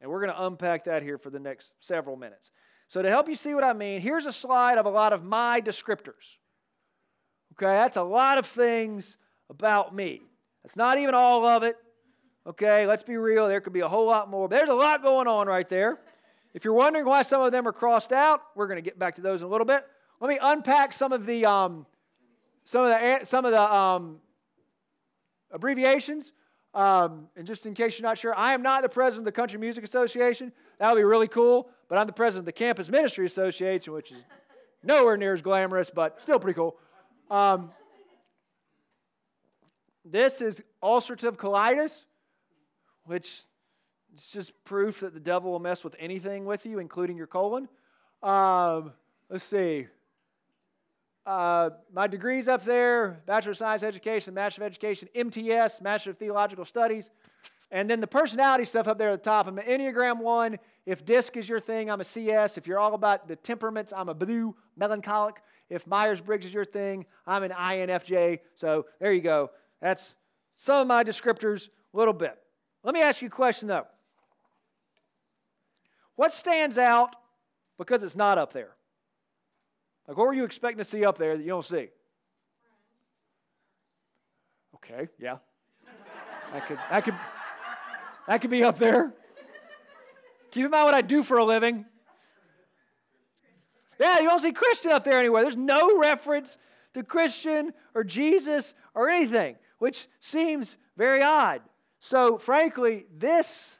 [0.00, 2.52] And we're going to unpack that here for the next several minutes.
[2.86, 5.24] So, to help you see what I mean, here's a slide of a lot of
[5.24, 6.36] my descriptors.
[7.54, 9.16] Okay, that's a lot of things
[9.50, 10.22] about me.
[10.62, 11.76] That's not even all of it.
[12.46, 14.48] Okay, let's be real, there could be a whole lot more.
[14.48, 15.98] There's a lot going on right there.
[16.52, 19.14] If you're wondering why some of them are crossed out, we're going to get back
[19.16, 19.84] to those in a little bit.
[20.20, 21.86] Let me unpack some of the um,
[22.64, 24.18] some of the some of the um,
[25.50, 26.32] abbreviations.
[26.74, 29.36] Um, and just in case you're not sure, I am not the president of the
[29.36, 30.52] Country Music Association.
[30.78, 31.68] That would be really cool.
[31.88, 34.18] But I'm the president of the Campus Ministry Association, which is
[34.84, 36.76] Nowhere near as glamorous, but still pretty cool.
[37.30, 37.70] Um,
[40.04, 42.04] this is ulcerative colitis,
[43.06, 43.42] which
[44.16, 47.68] is just proof that the devil will mess with anything with you, including your colon.
[48.22, 48.92] Um,
[49.30, 49.86] let's see.
[51.26, 56.18] Uh, my degrees up there Bachelor of Science Education, Master of Education, MTS, Master of
[56.18, 57.10] Theological Studies.
[57.70, 59.46] And then the personality stuff up there at the top.
[59.46, 60.58] I'm an Enneagram 1.
[60.86, 62.58] If DISC is your thing, I'm a CS.
[62.58, 65.36] If you're all about the temperaments, I'm a blue, melancholic.
[65.70, 68.40] If Myers Briggs is your thing, I'm an INFJ.
[68.54, 69.50] So there you go.
[69.80, 70.14] That's
[70.56, 72.38] some of my descriptors, a little bit.
[72.84, 73.86] Let me ask you a question though.
[76.16, 77.16] What stands out
[77.78, 78.70] because it's not up there?
[80.06, 81.88] Like, what were you expecting to see up there that you don't see?
[84.76, 85.38] Okay, yeah.
[86.52, 87.14] That could, that could,
[88.28, 89.12] that could be up there.
[90.50, 91.86] Keep in mind what I do for a living.
[93.98, 95.42] Yeah, you don't see Christian up there anywhere.
[95.42, 96.58] There's no reference
[96.92, 101.62] to Christian or Jesus or anything, which seems very odd.
[102.04, 103.78] So, frankly, this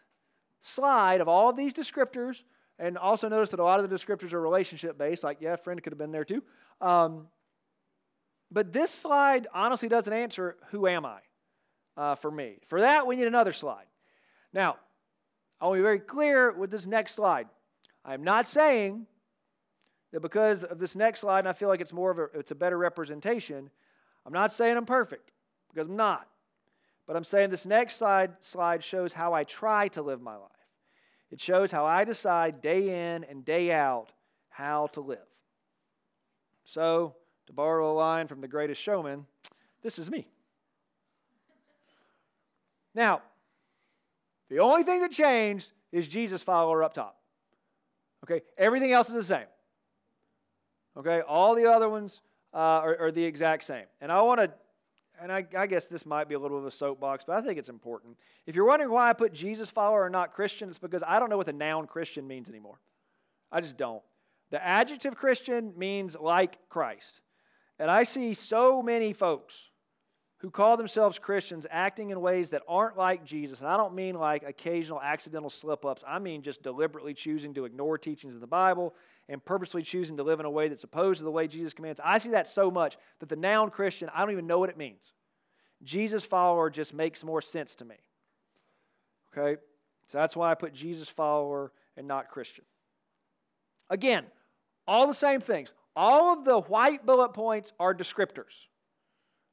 [0.62, 2.42] slide of all of these descriptors,
[2.78, 5.82] and also notice that a lot of the descriptors are relationship based, like, yeah, friend
[5.82, 6.42] could have been there too.
[6.80, 7.26] Um,
[8.50, 11.18] but this slide honestly doesn't answer who am I
[11.98, 12.60] uh, for me.
[12.68, 13.84] For that, we need another slide.
[14.54, 14.78] Now,
[15.60, 17.46] I'll be very clear with this next slide.
[18.06, 19.06] I'm not saying
[20.14, 22.52] that because of this next slide, and I feel like it's more of a, it's
[22.52, 23.68] a better representation,
[24.24, 25.30] I'm not saying I'm perfect,
[25.74, 26.26] because I'm not.
[27.06, 30.50] But I'm saying this next slide, slide shows how I try to live my life.
[31.30, 34.12] It shows how I decide day in and day out
[34.48, 35.18] how to live.
[36.64, 39.26] So, to borrow a line from the greatest showman,
[39.82, 40.28] this is me.
[42.94, 43.22] Now,
[44.48, 47.18] the only thing that changed is Jesus follower up top.
[48.24, 49.46] Okay, everything else is the same.
[50.96, 52.20] Okay, all the other ones
[52.54, 53.84] uh, are, are, the exact same.
[54.00, 54.50] And I want to,
[55.20, 57.42] and I, I, guess this might be a little bit of a soapbox, but I
[57.42, 58.16] think it's important.
[58.46, 61.30] If you're wondering why I put Jesus follower or not Christian, it's because I don't
[61.30, 62.80] know what the noun Christian means anymore.
[63.52, 64.02] I just don't.
[64.50, 67.20] The adjective Christian means like Christ.
[67.78, 69.54] And I see so many folks
[70.38, 73.60] who call themselves Christians acting in ways that aren't like Jesus.
[73.60, 77.64] And I don't mean like occasional accidental slip ups, I mean just deliberately choosing to
[77.64, 78.94] ignore teachings of the Bible
[79.28, 82.00] and purposely choosing to live in a way that's opposed to the way Jesus commands.
[82.04, 84.76] I see that so much that the noun Christian, I don't even know what it
[84.76, 85.12] means.
[85.82, 87.96] Jesus follower just makes more sense to me.
[89.36, 89.60] Okay?
[90.10, 92.64] So that's why I put Jesus follower and not Christian.
[93.88, 94.24] Again,
[94.86, 95.72] all the same things.
[95.96, 98.66] All of the white bullet points are descriptors.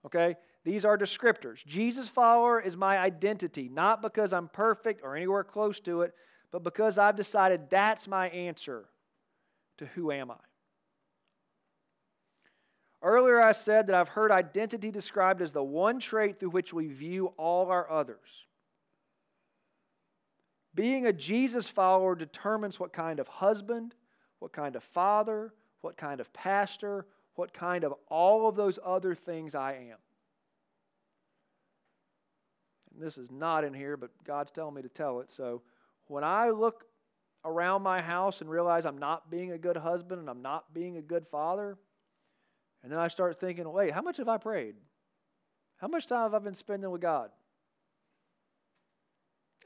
[0.06, 0.36] Okay?
[0.64, 1.66] These are descriptors.
[1.66, 6.14] Jesus follower is my identity, not because I'm perfect or anywhere close to it,
[6.52, 8.86] but because I've decided that's my answer
[9.82, 10.36] to who am I.
[13.02, 16.88] Earlier, I said that I've heard identity described as the one trait through which we
[16.88, 18.46] view all our others.
[20.76, 23.96] Being a Jesus follower determines what kind of husband,
[24.38, 29.16] what kind of father, what kind of pastor, what kind of all of those other
[29.16, 29.98] things I am.
[32.94, 35.32] And this is not in here, but God's telling me to tell it.
[35.32, 35.64] So
[36.06, 36.86] when I look
[37.44, 40.98] around my house and realize I'm not being a good husband and I'm not being
[40.98, 41.78] a good father,
[42.84, 44.76] and then I start thinking, wait, how much have I prayed?
[45.78, 47.30] How much time have I been spending with God?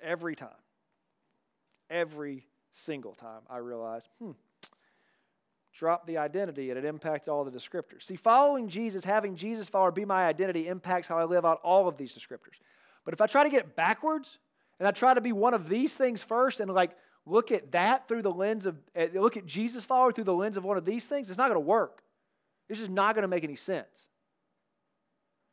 [0.02, 0.50] Every time.
[1.90, 4.32] Every single time I realize, hmm,
[5.74, 8.04] drop the identity and it impacted all the descriptors.
[8.04, 11.88] See, following Jesus, having Jesus follower be my identity impacts how I live out all
[11.88, 12.58] of these descriptors.
[13.04, 14.40] But if I try to get it backwards
[14.80, 16.92] and I try to be one of these things first and like
[17.26, 20.58] look at that through the lens of, eh, look at Jesus follower through the lens
[20.58, 22.04] of one of these things, it's not going to work.
[22.70, 24.06] It's just not going to make any sense.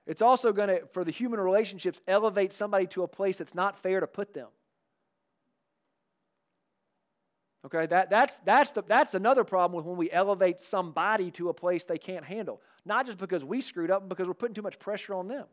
[0.06, 3.78] It's also going to, for the human relationships, elevate somebody to a place that's not
[3.78, 4.48] fair to put them.
[7.64, 11.54] Okay, that, that's, that's, the, that's another problem with when we elevate somebody to a
[11.54, 12.61] place they can't handle.
[12.85, 15.46] Not just because we screwed up, because we're putting too much pressure on them.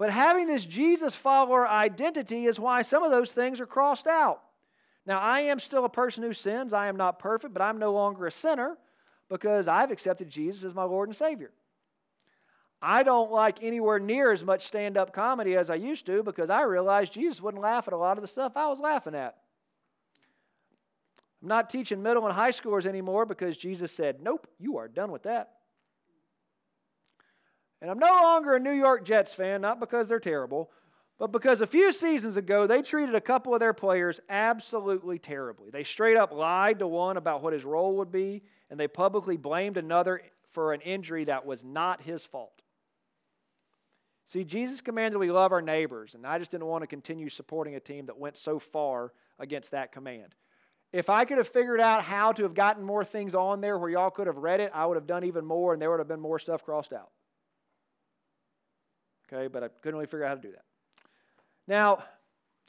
[0.00, 4.40] But having this Jesus follower identity is why some of those things are crossed out.
[5.04, 6.72] Now, I am still a person who sins.
[6.72, 8.78] I am not perfect, but I'm no longer a sinner
[9.28, 11.50] because I've accepted Jesus as my Lord and Savior.
[12.80, 16.48] I don't like anywhere near as much stand up comedy as I used to because
[16.48, 19.36] I realized Jesus wouldn't laugh at a lot of the stuff I was laughing at.
[21.42, 25.12] I'm not teaching middle and high schoolers anymore because Jesus said, Nope, you are done
[25.12, 25.56] with that.
[27.80, 30.70] And I'm no longer a New York Jets fan, not because they're terrible,
[31.18, 35.70] but because a few seasons ago they treated a couple of their players absolutely terribly.
[35.70, 39.36] They straight up lied to one about what his role would be, and they publicly
[39.36, 42.62] blamed another for an injury that was not his fault.
[44.26, 47.74] See, Jesus commanded we love our neighbors, and I just didn't want to continue supporting
[47.74, 50.34] a team that went so far against that command.
[50.92, 53.90] If I could have figured out how to have gotten more things on there where
[53.90, 56.08] y'all could have read it, I would have done even more, and there would have
[56.08, 57.10] been more stuff crossed out.
[59.32, 60.64] Okay, but I couldn't really figure out how to do that.
[61.68, 62.02] Now,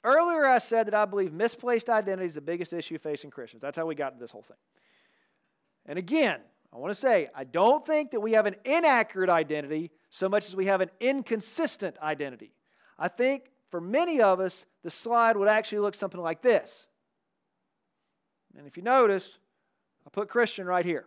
[0.03, 3.61] earlier I said that I believe misplaced identity is the biggest issue facing Christians.
[3.61, 4.57] That's how we got to this whole thing.
[5.85, 6.39] And again,
[6.73, 10.47] I want to say, I don't think that we have an inaccurate identity so much
[10.47, 12.53] as we have an inconsistent identity.
[12.97, 16.85] I think for many of us, the slide would actually look something like this.
[18.57, 19.37] And if you notice,
[20.05, 21.05] I put Christian right here,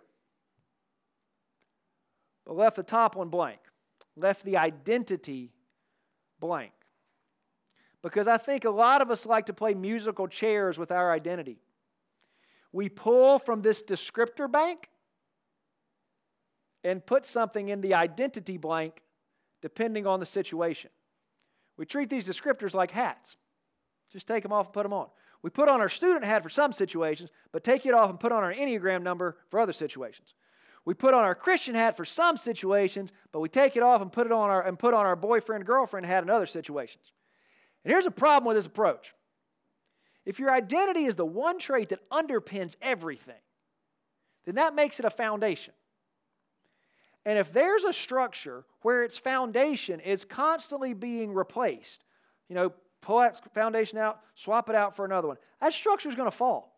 [2.45, 3.61] but left the top one blank,
[4.17, 5.53] left the identity
[6.41, 6.73] blank.
[8.03, 11.59] Because I think a lot of us like to play musical chairs with our identity.
[12.73, 14.91] We pull from this descriptor bank
[16.83, 19.03] and put something in the identity blank
[19.63, 20.91] depending on the situation.
[21.79, 23.37] We treat these descriptors like hats.
[24.13, 25.09] Just take them off and put them on.
[25.43, 28.33] We put on our student hat for some situations, but take it off and put
[28.33, 30.35] on our Enneagram number for other situations.
[30.85, 34.13] We put on our Christian hat for some situations, but we take it off and
[34.13, 37.13] put it on our and put on our boyfriend girlfriend hat in other situations.
[37.85, 39.15] And here's a problem with this approach.
[40.27, 43.41] If your identity is the one trait that underpins everything,
[44.45, 45.75] then that makes it a foundation.
[47.27, 52.05] And if there's a structure where its foundation is constantly being replaced,
[52.49, 56.15] you know, pull that foundation out, swap it out for another one, that structure is
[56.15, 56.75] going to fall.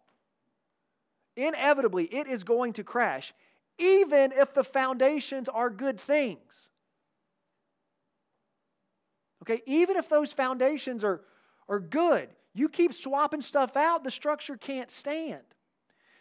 [1.36, 3.34] Inevitably, it is going to crash,
[3.78, 6.68] even if the foundations are good things.
[9.42, 11.20] Okay, even if those foundations are,
[11.68, 15.42] are good, you keep swapping stuff out, the structure can't stand.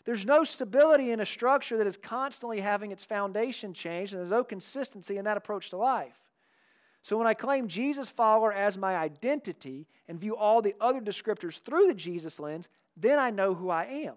[0.06, 4.30] There's no stability in a structure that is constantly having its foundation changed, and there's
[4.30, 6.20] no consistency in that approach to life.
[7.02, 11.62] So when I claim Jesus follower as my identity and view all the other descriptors
[11.62, 14.16] through the Jesus lens, then I know who I am.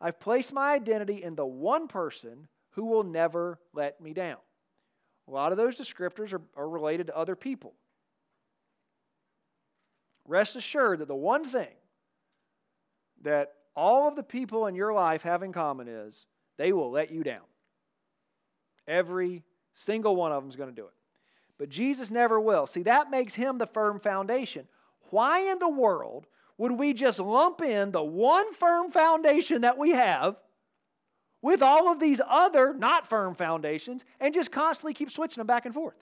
[0.00, 4.38] I've placed my identity in the one person who will never let me down.
[5.28, 7.74] A lot of those descriptors are, are related to other people.
[10.26, 11.74] Rest assured that the one thing
[13.22, 16.26] that all of the people in your life have in common is
[16.56, 17.42] they will let you down.
[18.86, 19.42] Every
[19.74, 20.92] single one of them is going to do it.
[21.58, 22.66] But Jesus never will.
[22.66, 24.66] See, that makes him the firm foundation.
[25.10, 26.26] Why in the world
[26.58, 30.36] would we just lump in the one firm foundation that we have
[31.42, 35.66] with all of these other not firm foundations and just constantly keep switching them back
[35.66, 35.96] and forth?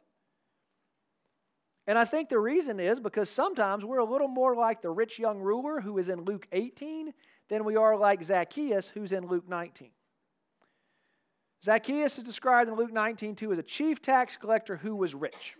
[1.87, 5.19] And I think the reason is because sometimes we're a little more like the rich
[5.19, 7.13] young ruler who is in Luke 18
[7.49, 9.91] than we are like Zacchaeus, who's in Luke 19.
[11.65, 15.57] Zacchaeus is described in Luke 19 too as a chief tax collector who was rich.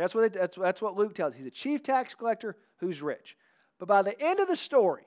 [0.00, 1.34] Okay, that's, what it, that's, that's what Luke tells.
[1.34, 3.36] He's a chief tax collector who's rich.
[3.78, 5.06] But by the end of the story,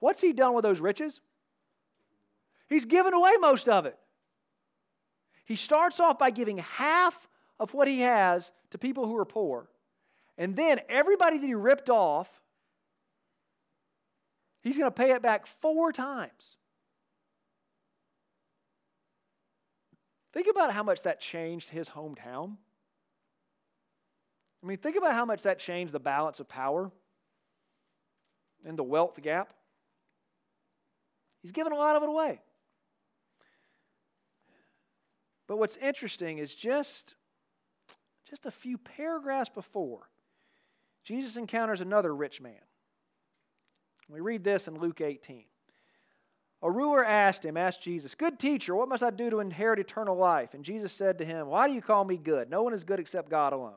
[0.00, 1.20] what's he done with those riches?
[2.68, 3.96] He's given away most of it.
[5.44, 7.28] He starts off by giving half
[7.60, 9.68] of what he has to people who are poor.
[10.36, 12.28] And then everybody that he ripped off,
[14.62, 16.56] He's going to pay it back four times.
[20.32, 22.56] Think about how much that changed his hometown.
[24.66, 26.90] I mean, think about how much that changed the balance of power
[28.64, 29.54] and the wealth gap.
[31.40, 32.40] He's given a lot of it away.
[35.46, 37.14] But what's interesting is just,
[38.28, 40.10] just a few paragraphs before,
[41.04, 42.54] Jesus encounters another rich man.
[44.08, 45.44] We read this in Luke 18.
[46.62, 50.16] A ruler asked him, asked Jesus, Good teacher, what must I do to inherit eternal
[50.16, 50.54] life?
[50.54, 52.50] And Jesus said to him, Why do you call me good?
[52.50, 53.76] No one is good except God alone.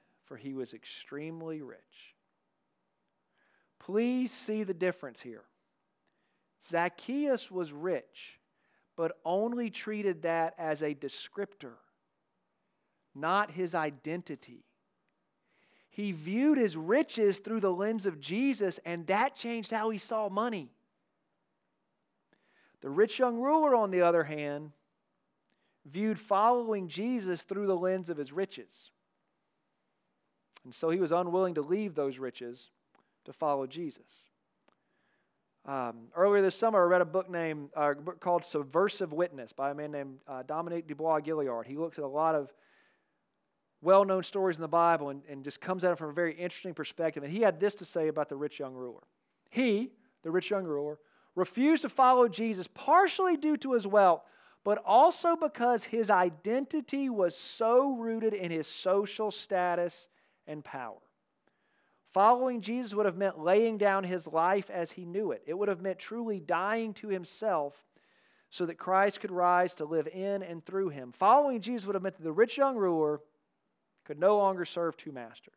[0.31, 2.15] for he was extremely rich.
[3.79, 5.43] Please see the difference here.
[6.65, 8.39] Zacchaeus was rich,
[8.95, 11.73] but only treated that as a descriptor,
[13.13, 14.63] not his identity.
[15.89, 20.29] He viewed his riches through the lens of Jesus, and that changed how he saw
[20.29, 20.71] money.
[22.79, 24.71] The rich young ruler, on the other hand,
[25.83, 28.90] viewed following Jesus through the lens of his riches.
[30.63, 32.69] And so he was unwilling to leave those riches
[33.25, 34.05] to follow Jesus.
[35.65, 39.71] Um, earlier this summer, I read a book named uh, book called "Subversive Witness" by
[39.71, 41.65] a man named uh, Dominique Dubois Gilliard.
[41.67, 42.51] He looks at a lot of
[43.83, 46.73] well-known stories in the Bible and, and just comes at it from a very interesting
[46.73, 47.23] perspective.
[47.23, 49.01] And he had this to say about the rich young ruler.
[49.49, 49.91] He,
[50.23, 50.99] the rich young ruler,
[51.35, 54.23] refused to follow Jesus partially due to his wealth,
[54.63, 60.07] but also because his identity was so rooted in his social status
[60.47, 60.97] and power.
[62.13, 65.43] Following Jesus would have meant laying down his life as he knew it.
[65.45, 67.73] It would have meant truly dying to himself
[68.49, 71.13] so that Christ could rise to live in and through him.
[71.13, 73.21] Following Jesus would have meant that the rich young ruler
[74.03, 75.53] could no longer serve two masters.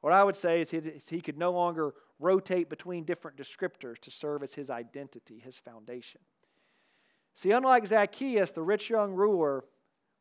[0.00, 4.10] What I would say is he, he could no longer rotate between different descriptors to
[4.10, 6.20] serve as his identity, his foundation.
[7.34, 9.64] See, unlike Zacchaeus, the rich young ruler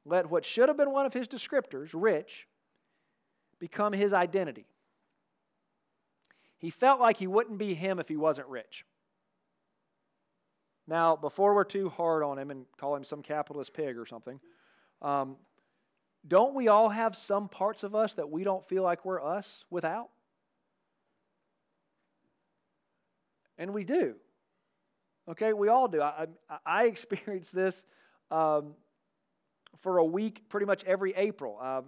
[0.06, 2.48] let what should have been one of his descriptors, rich,
[3.64, 4.66] become his identity.
[6.57, 8.84] He felt like he wouldn't be him if he wasn't rich.
[10.86, 14.41] Now, before we're too hard on him and call him some capitalist pig or something,
[15.01, 15.38] um,
[16.28, 19.64] don't we all have some parts of us that we don't feel like we're us
[19.70, 20.09] without?
[23.57, 24.16] And we do.
[25.30, 26.01] Okay, we all do.
[26.01, 27.86] I, I, I experienced this
[28.30, 28.74] um,
[29.80, 31.57] for a week pretty much every April.
[31.61, 31.86] Um,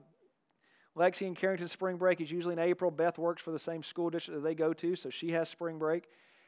[0.98, 2.90] Lexi and Carrington spring break is usually in April.
[2.90, 5.78] Beth works for the same school district that they go to, so she has spring
[5.78, 6.06] break.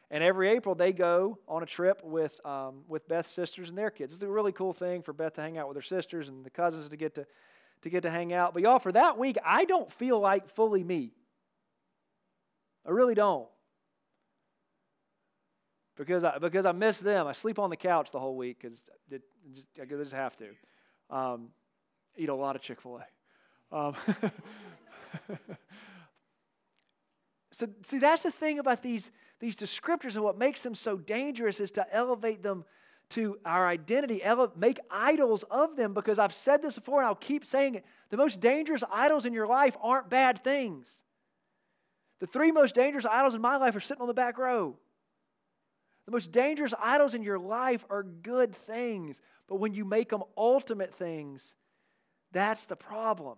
[0.10, 3.92] And every April they go on a trip with um, with Beth's sisters and their
[3.92, 4.14] kids.
[4.14, 6.50] It's a really cool thing for Beth to hang out with her sisters and the
[6.50, 7.26] cousins to get to
[7.82, 8.54] to get to hang out.
[8.54, 11.12] But y'all, for that week, I don't feel like fully me.
[12.86, 13.48] I really don't.
[15.98, 17.28] Because I, because I miss them.
[17.28, 18.82] I sleep on the couch the whole week because
[19.12, 20.46] I just have to.
[21.10, 21.50] Um,
[22.18, 23.17] eat a lot of Chick fil A.
[23.72, 23.96] Um,
[27.52, 31.60] so, see, that's the thing about these, these descriptors and what makes them so dangerous
[31.60, 32.66] is to elevate them
[33.10, 37.16] to our identity, ele- make idols of them, because I've said this before and I'll
[37.16, 37.86] keep saying it.
[38.10, 40.92] The most dangerous idols in your life aren't bad things.
[42.20, 44.76] The three most dangerous idols in my life are sitting on the back row.
[46.06, 50.24] The most dangerous idols in your life are good things, but when you make them
[50.38, 51.54] ultimate things,
[52.32, 53.38] that's the problem.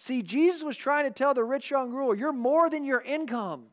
[0.00, 3.64] See, Jesus was trying to tell the rich young ruler, you're more than your income.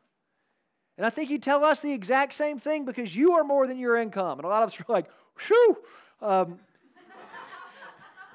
[0.97, 3.78] And I think he'd tell us the exact same thing because you are more than
[3.78, 4.38] your income.
[4.38, 5.05] And a lot of us are like,
[5.47, 5.78] whew.
[6.21, 6.59] Um,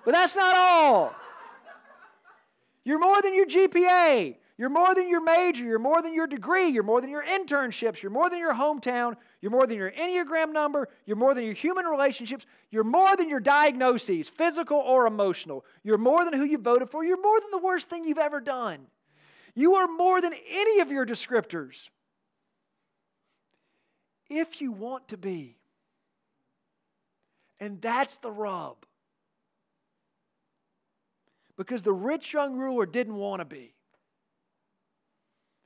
[0.07, 1.15] but that's not all.
[2.83, 4.37] You're more than your GPA.
[4.59, 5.65] You're more than your major.
[5.65, 6.69] You're more than your degree.
[6.69, 8.03] You're more than your internships.
[8.03, 9.17] You're more than your hometown.
[9.41, 10.89] You're more than your Enneagram number.
[11.07, 12.45] You're more than your human relationships.
[12.71, 15.65] You're more than your diagnoses, physical or emotional.
[15.83, 17.05] You're more than who you voted for.
[17.05, 18.87] You're more than the worst thing you've ever done.
[19.55, 21.89] You are more than any of your descriptors.
[24.29, 25.57] If you want to be.
[27.59, 28.77] And that's the rub.
[31.57, 33.75] Because the rich young ruler didn't want to be.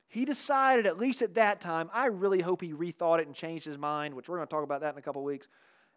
[0.09, 3.65] He decided, at least at that time, I really hope he rethought it and changed
[3.65, 5.47] his mind, which we're going to talk about that in a couple weeks,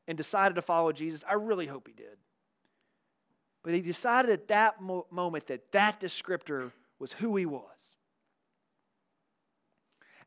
[0.08, 1.22] and decided to follow Jesus.
[1.28, 2.18] I really hope he did.
[3.62, 7.64] But he decided at that mo- moment that that descriptor was who he was.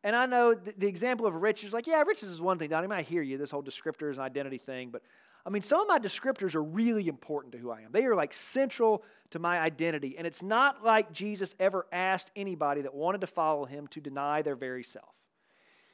[0.03, 2.87] And I know the, the example of riches, like, yeah, riches is one thing, Donnie.
[2.91, 5.01] I, I hear you, this whole descriptors and identity thing, but
[5.45, 7.91] I mean, some of my descriptors are really important to who I am.
[7.91, 10.15] They are like central to my identity.
[10.17, 14.41] And it's not like Jesus ever asked anybody that wanted to follow him to deny
[14.41, 15.13] their very self.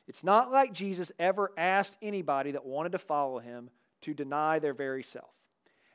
[0.08, 3.70] It's not like Jesus ever asked anybody that wanted to follow him
[4.02, 5.30] to deny their very self.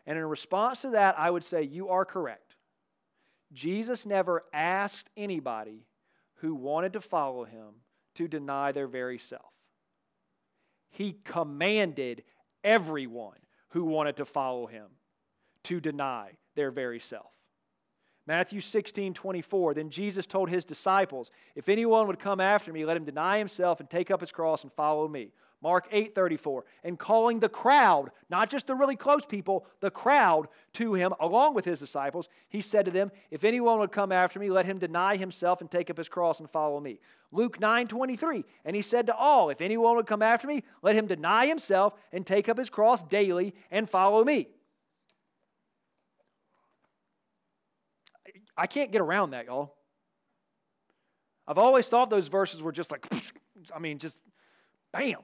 [0.07, 2.57] And in response to that, I would say you are correct.
[3.53, 5.87] Jesus never asked anybody
[6.37, 7.75] who wanted to follow him
[8.17, 9.53] to deny their very self.
[10.91, 12.25] He commanded
[12.63, 13.39] everyone
[13.75, 14.87] who wanted to follow him
[15.65, 17.33] to deny their very self.
[18.25, 19.75] Matthew 16, 24.
[19.75, 23.81] Then Jesus told his disciples, If anyone would come after me, let him deny himself
[23.81, 25.33] and take up his cross and follow me.
[25.65, 26.63] Mark 8, 34.
[26.85, 31.55] And calling the crowd, not just the really close people, the crowd to him, along
[31.55, 34.79] with his disciples, he said to them, If anyone would come after me, let him
[34.79, 37.01] deny himself and take up his cross and follow me.
[37.33, 38.45] Luke 9 23.
[38.67, 41.95] And he said to all, If anyone would come after me, let him deny himself
[42.13, 44.49] and take up his cross daily and follow me.
[48.55, 49.75] I can't get around that, y'all.
[51.49, 53.07] I've always thought those verses were just like,
[53.75, 54.19] I mean, just
[54.93, 55.21] bam.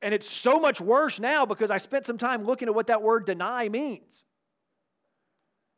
[0.00, 3.02] And it's so much worse now because I spent some time looking at what that
[3.02, 4.22] word deny means.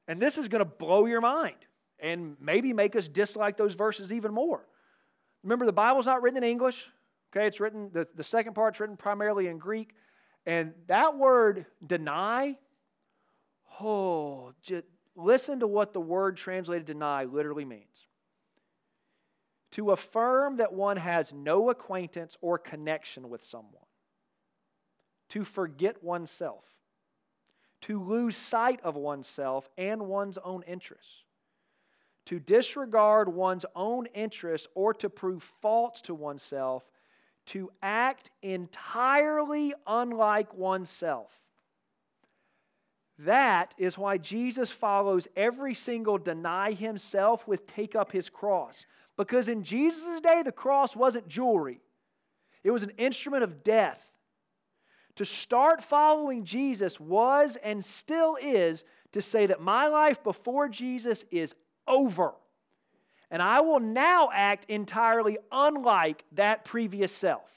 [0.06, 1.56] And this is going to blow your mind
[1.98, 4.66] and maybe make us dislike those verses even more.
[5.42, 6.86] Remember, the Bible's not written in English.
[7.32, 9.94] Okay, it's written, the, the second part's written primarily in Greek.
[10.44, 12.58] And that word deny,
[13.80, 18.06] oh, just listen to what the word translated deny literally means.
[19.72, 23.84] To affirm that one has no acquaintance or connection with someone.
[25.30, 26.64] To forget oneself.
[27.82, 31.24] To lose sight of oneself and one's own interests.
[32.26, 36.84] To disregard one's own interests or to prove false to oneself
[37.46, 41.30] to act entirely unlike oneself.
[43.18, 48.86] That is why Jesus follows every single deny himself with take up his cross.
[49.16, 51.80] Because in Jesus' day, the cross wasn't jewelry,
[52.62, 54.00] it was an instrument of death.
[55.16, 61.24] To start following Jesus was and still is to say that my life before Jesus
[61.30, 61.54] is
[61.86, 62.32] over.
[63.30, 67.48] And I will now act entirely unlike that previous self.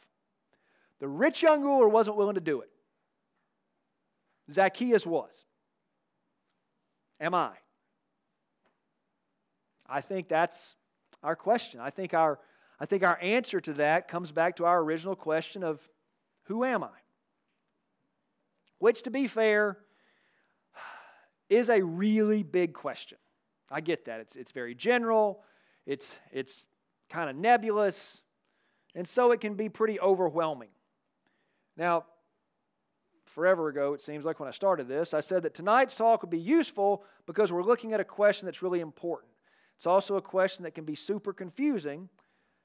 [1.00, 2.70] The rich young ruler wasn't willing to do it.
[4.52, 5.46] Zacchaeus was.
[7.20, 7.52] Am I?
[9.88, 10.76] I think that's
[11.24, 11.80] our question.
[11.80, 12.40] I think our,
[12.80, 15.80] I think our answer to that comes back to our original question of
[16.44, 17.03] who am I?
[18.84, 19.78] Which, to be fair,
[21.48, 23.18] is a really big question.
[23.72, 24.20] I get that.
[24.20, 25.42] It's, it's very general.
[25.86, 26.66] It's, it's
[27.10, 28.20] kind of nebulous,
[28.94, 30.68] and so it can be pretty overwhelming.
[31.78, 32.04] Now,
[33.28, 36.30] forever ago, it seems like when I started this, I said that tonight's talk would
[36.30, 39.32] be useful because we're looking at a question that's really important.
[39.78, 42.10] It's also a question that can be super confusing.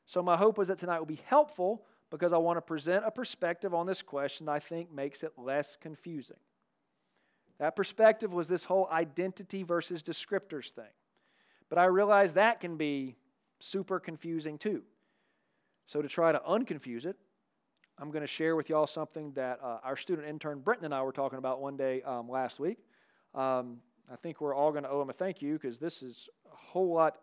[0.07, 3.11] So, my hope was that tonight will be helpful because I want to present a
[3.11, 6.37] perspective on this question I think makes it less confusing.
[7.59, 10.85] That perspective was this whole identity versus descriptors thing.
[11.69, 13.17] But I realize that can be
[13.61, 14.83] super confusing too.
[15.87, 17.17] So, to try to unconfuse it,
[17.99, 21.03] I'm going to share with y'all something that uh, our student intern Brenton and I
[21.03, 22.79] were talking about one day um, last week.
[23.35, 23.79] Um,
[24.11, 26.57] I think we're all going to owe him a thank you because this is a
[26.57, 27.17] whole lot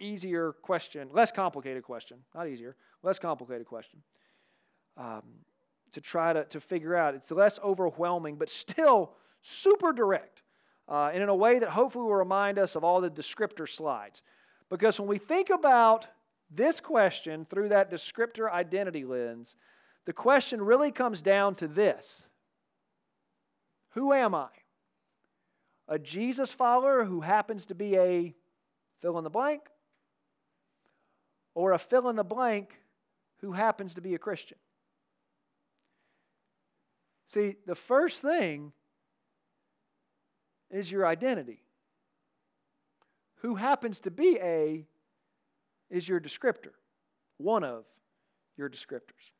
[0.00, 4.00] easier question, less complicated question, not easier, less complicated question
[4.96, 5.22] um,
[5.92, 7.14] to try to, to figure out.
[7.14, 10.42] It's less overwhelming, but still super direct
[10.88, 14.22] uh, and in a way that hopefully will remind us of all the descriptor slides.
[14.70, 16.06] Because when we think about
[16.50, 19.54] this question through that descriptor identity lens,
[20.04, 22.22] the question really comes down to this
[23.90, 24.48] Who am I?
[25.88, 28.34] A Jesus follower who happens to be a
[29.00, 29.62] fill in the blank,
[31.56, 32.78] or a fill in the blank
[33.38, 34.58] who happens to be a Christian?
[37.28, 38.72] See, the first thing
[40.70, 41.62] is your identity.
[43.36, 44.86] Who happens to be a
[45.88, 46.72] is your descriptor,
[47.38, 47.84] one of
[48.58, 49.32] your descriptors.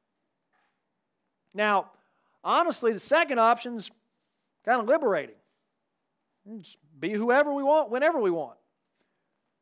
[1.52, 1.90] Now,
[2.42, 3.90] honestly, the second option's
[4.64, 5.36] kind of liberating.
[6.60, 8.56] Just be whoever we want, whenever we want.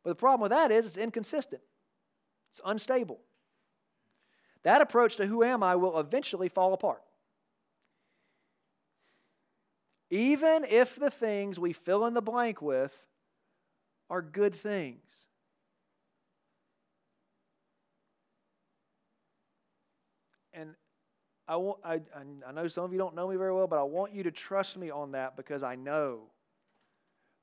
[0.05, 1.63] But the problem with that is it's inconsistent,
[2.55, 3.21] it's unstable.
[4.63, 7.03] That approach to who am I will eventually fall apart.
[10.15, 12.95] even if the things we fill in the blank with
[14.09, 15.03] are good things.
[20.53, 20.77] And
[21.49, 22.01] I, want, I,
[22.47, 24.31] I know some of you don't know me very well, but I want you to
[24.31, 26.21] trust me on that because I know.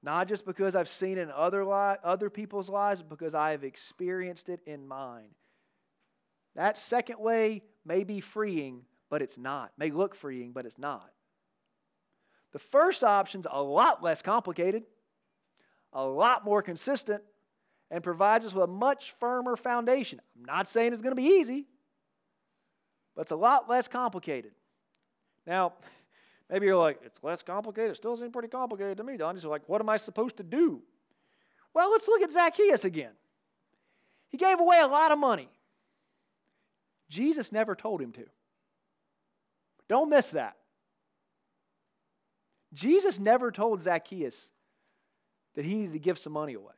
[0.04, 3.64] Not just because I've seen in other, li- other people's lives, but because I have
[3.64, 5.30] experienced it in mine.
[6.56, 9.72] That second way may be freeing, but it's not.
[9.78, 11.10] May look freeing, but it's not.
[12.52, 14.84] The first option's a lot less complicated,
[15.94, 17.22] a lot more consistent,
[17.90, 20.20] and provides us with a much firmer foundation.
[20.36, 21.68] I'm not saying it's going to be easy,
[23.16, 24.52] but it's a lot less complicated.
[25.46, 25.74] Now,
[26.52, 27.92] maybe you're like, it's less complicated.
[27.92, 29.38] It still seems pretty complicated to me, Don.
[29.38, 30.82] You're like, what am I supposed to do?
[31.74, 33.14] Well, let's look at Zacchaeus again.
[34.30, 35.50] He gave away a lot of money.
[37.10, 38.26] Jesus never told him to.
[39.90, 40.56] Don't miss that.
[42.74, 44.48] Jesus never told Zacchaeus
[45.56, 46.74] that he needed to give some money away.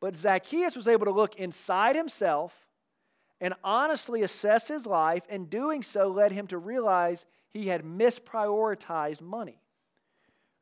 [0.00, 2.52] But Zacchaeus was able to look inside himself
[3.40, 9.20] and honestly assess his life, and doing so led him to realize he had misprioritized
[9.20, 9.60] money.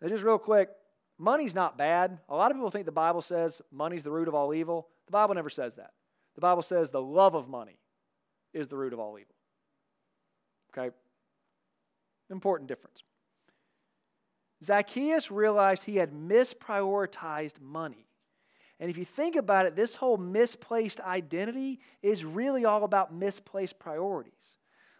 [0.00, 0.70] Now, just real quick,
[1.18, 2.18] money's not bad.
[2.28, 4.88] A lot of people think the Bible says money's the root of all evil.
[5.06, 5.92] The Bible never says that.
[6.34, 7.78] The Bible says the love of money
[8.52, 9.34] is the root of all evil.
[10.76, 10.94] Okay?
[12.30, 13.02] Important difference.
[14.62, 18.06] Zacchaeus realized he had misprioritized money.
[18.80, 23.78] And if you think about it, this whole misplaced identity is really all about misplaced
[23.78, 24.55] priorities.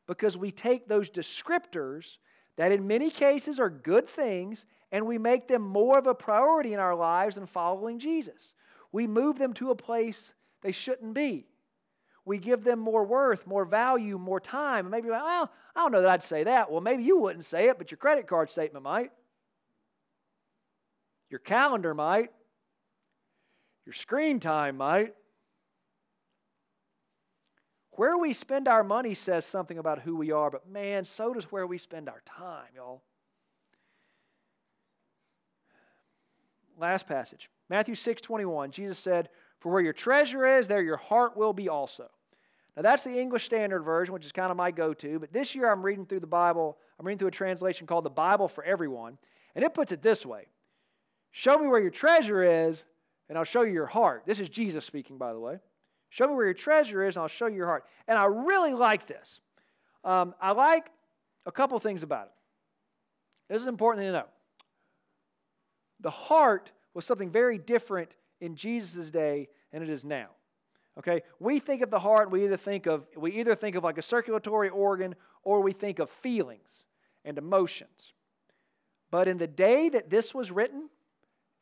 [0.07, 2.19] Because we take those descriptors
[2.57, 6.73] that in many cases are good things and we make them more of a priority
[6.73, 8.53] in our lives than following Jesus.
[8.93, 10.33] We move them to a place
[10.63, 11.47] they shouldn't be.
[12.25, 14.91] We give them more worth, more value, more time.
[14.91, 16.71] Maybe, like, well, I don't know that I'd say that.
[16.71, 19.13] Well, maybe you wouldn't say it, but your credit card statement might.
[21.31, 22.31] Your calendar might.
[23.85, 25.15] Your screen time might.
[27.97, 31.45] Where we spend our money says something about who we are, but man, so does
[31.45, 33.03] where we spend our time, y'all.
[36.79, 37.49] Last passage.
[37.71, 38.71] Matthew 6 21.
[38.71, 39.31] Jesus said,
[39.61, 42.11] For where your treasure is, there your heart will be also.
[42.77, 45.19] Now, that's the English Standard Version, which is kind of my go to.
[45.19, 46.77] But this year I'm reading through the Bible.
[47.01, 49.17] I'm reading through a translation called the Bible for Everyone.
[49.55, 50.47] And it puts it this way
[51.31, 52.85] Show me where your treasure is,
[53.29, 54.25] and I'll show you your heart.
[54.27, 55.59] This is Jesus speaking, by the way.
[56.11, 57.85] Show me where your treasure is, and I'll show you your heart.
[58.09, 59.41] And I really like this.
[60.05, 60.91] Um, I like
[61.45, 62.33] a couple things about it.
[63.49, 64.27] This is important to know.
[66.01, 70.29] The heart was something very different in Jesus' day than it is now.
[70.99, 71.23] Okay?
[71.39, 74.03] We think of the heart, we either think of we either think of like a
[74.03, 76.85] circulatory organ or we think of feelings
[77.25, 78.13] and emotions.
[79.11, 80.89] But in the day that this was written,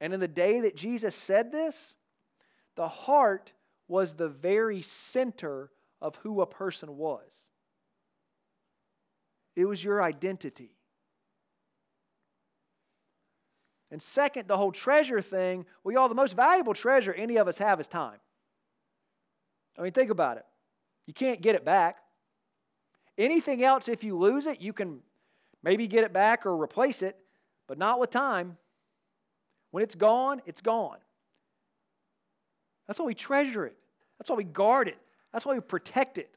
[0.00, 1.94] and in the day that Jesus said this,
[2.76, 3.52] the heart
[3.88, 5.70] was the very center
[6.00, 7.30] of who a person was.
[9.56, 10.70] It was your identity.
[13.90, 17.58] And second, the whole treasure thing, well, y'all, the most valuable treasure any of us
[17.58, 18.18] have is time.
[19.78, 20.44] I mean, think about it.
[21.06, 21.98] You can't get it back.
[23.16, 25.00] Anything else, if you lose it, you can
[25.62, 27.16] maybe get it back or replace it,
[27.68, 28.56] but not with time.
[29.70, 30.98] When it's gone, it's gone.
[32.86, 33.76] That's why we treasure it.
[34.18, 34.98] That's why we guard it.
[35.32, 36.30] That's why we protect it.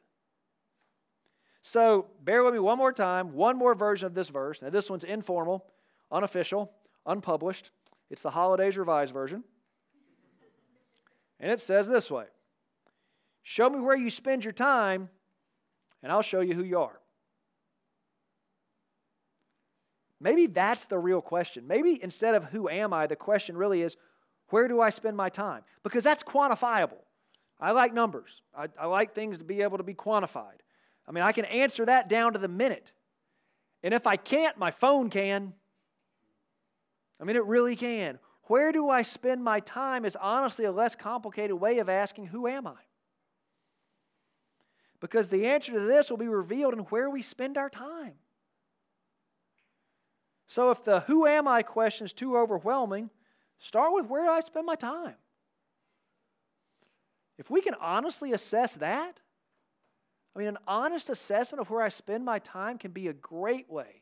[1.63, 4.61] So, bear with me one more time, one more version of this verse.
[4.61, 5.65] Now, this one's informal,
[6.11, 6.71] unofficial,
[7.05, 7.71] unpublished.
[8.09, 9.43] It's the Holliday's Revised version.
[11.39, 12.25] And it says this way
[13.43, 15.09] Show me where you spend your time,
[16.01, 16.99] and I'll show you who you are.
[20.19, 21.67] Maybe that's the real question.
[21.67, 23.95] Maybe instead of who am I, the question really is
[24.49, 25.63] where do I spend my time?
[25.83, 26.99] Because that's quantifiable.
[27.59, 30.59] I like numbers, I, I, like things to be able to be quantified.
[31.07, 32.91] I mean, I can answer that down to the minute.
[33.81, 35.53] And if I can't, my phone can.
[37.19, 38.19] I mean, it really can.
[38.43, 42.47] Where do I spend my time is honestly a less complicated way of asking, Who
[42.47, 42.75] am I?
[44.99, 48.13] Because the answer to this will be revealed in where we spend our time.
[50.47, 53.09] So if the who am I question is too overwhelming,
[53.59, 55.15] start with where I spend my time?
[57.37, 59.19] If we can honestly assess that,
[60.35, 63.69] I mean, an honest assessment of where I spend my time can be a great
[63.69, 64.01] way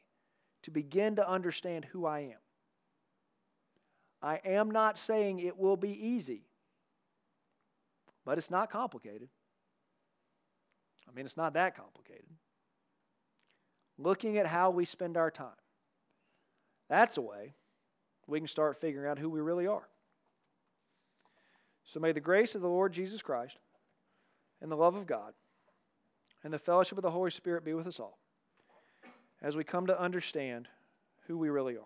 [0.63, 2.39] to begin to understand who I am.
[4.21, 6.41] I am not saying it will be easy,
[8.25, 9.29] but it's not complicated.
[11.07, 12.25] I mean, it's not that complicated.
[13.97, 15.47] Looking at how we spend our time.
[16.89, 17.53] That's a way
[18.27, 19.87] we can start figuring out who we really are.
[21.85, 23.57] So may the grace of the Lord Jesus Christ
[24.61, 25.33] and the love of God
[26.43, 28.17] and the fellowship of the Holy Spirit be with us all
[29.41, 30.67] as we come to understand
[31.27, 31.83] who we really are.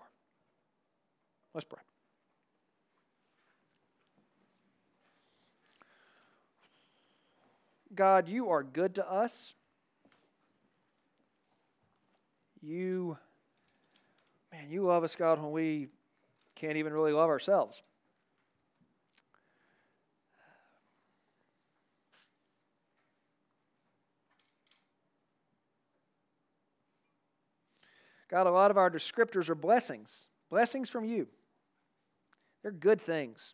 [1.54, 1.80] Let's pray.
[7.96, 9.54] God, you are good to us.
[12.62, 13.18] You,
[14.52, 15.88] man, you love us, God, when we
[16.60, 17.82] can't even really love ourselves.
[28.30, 31.28] God, a lot of our descriptors are blessings, blessings from you.
[32.62, 33.54] They're good things.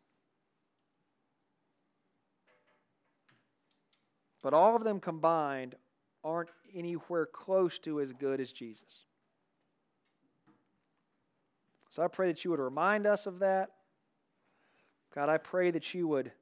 [4.41, 5.75] But all of them combined
[6.23, 9.05] aren't anywhere close to as good as Jesus.
[11.95, 13.69] So I pray that you would remind us of that.
[15.13, 16.33] God, I pray that you would,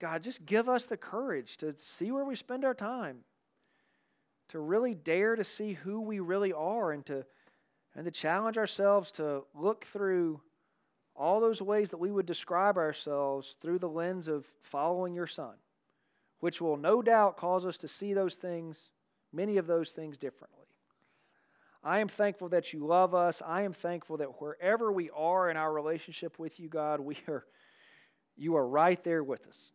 [0.00, 3.18] God, just give us the courage to see where we spend our time,
[4.50, 7.24] to really dare to see who we really are, and to
[7.96, 10.40] and to challenge ourselves to look through
[11.16, 15.54] all those ways that we would describe ourselves through the lens of following your Son,
[16.38, 18.90] which will no doubt cause us to see those things,
[19.32, 20.57] many of those things differently.
[21.82, 23.40] I am thankful that you love us.
[23.44, 27.44] I am thankful that wherever we are in our relationship with you, God, we are,
[28.36, 29.70] you are right there with us.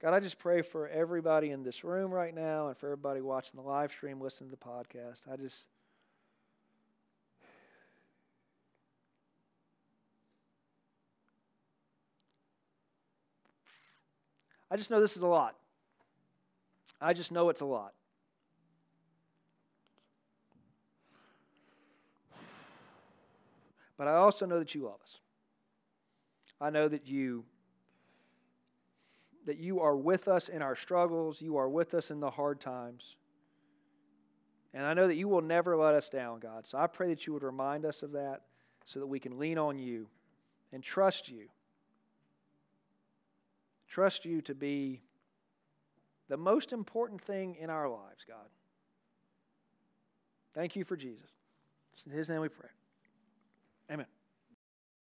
[0.00, 3.60] God, I just pray for everybody in this room right now and for everybody watching
[3.60, 5.22] the live stream, listening to the podcast.
[5.30, 5.66] I just.
[14.70, 15.56] I just know this is a lot.
[17.00, 17.92] I just know it's a lot.
[23.96, 25.18] But I also know that you love us.
[26.60, 27.44] I know that you
[29.46, 32.60] that you are with us in our struggles, you are with us in the hard
[32.60, 33.16] times.
[34.74, 36.66] And I know that you will never let us down, God.
[36.66, 38.42] So I pray that you would remind us of that
[38.84, 40.06] so that we can lean on you
[40.70, 41.48] and trust you.
[43.98, 45.02] Trust you to be
[46.28, 48.46] the most important thing in our lives, God.
[50.54, 51.32] Thank you for Jesus.
[52.06, 52.68] In his name we pray.
[53.90, 54.06] Amen.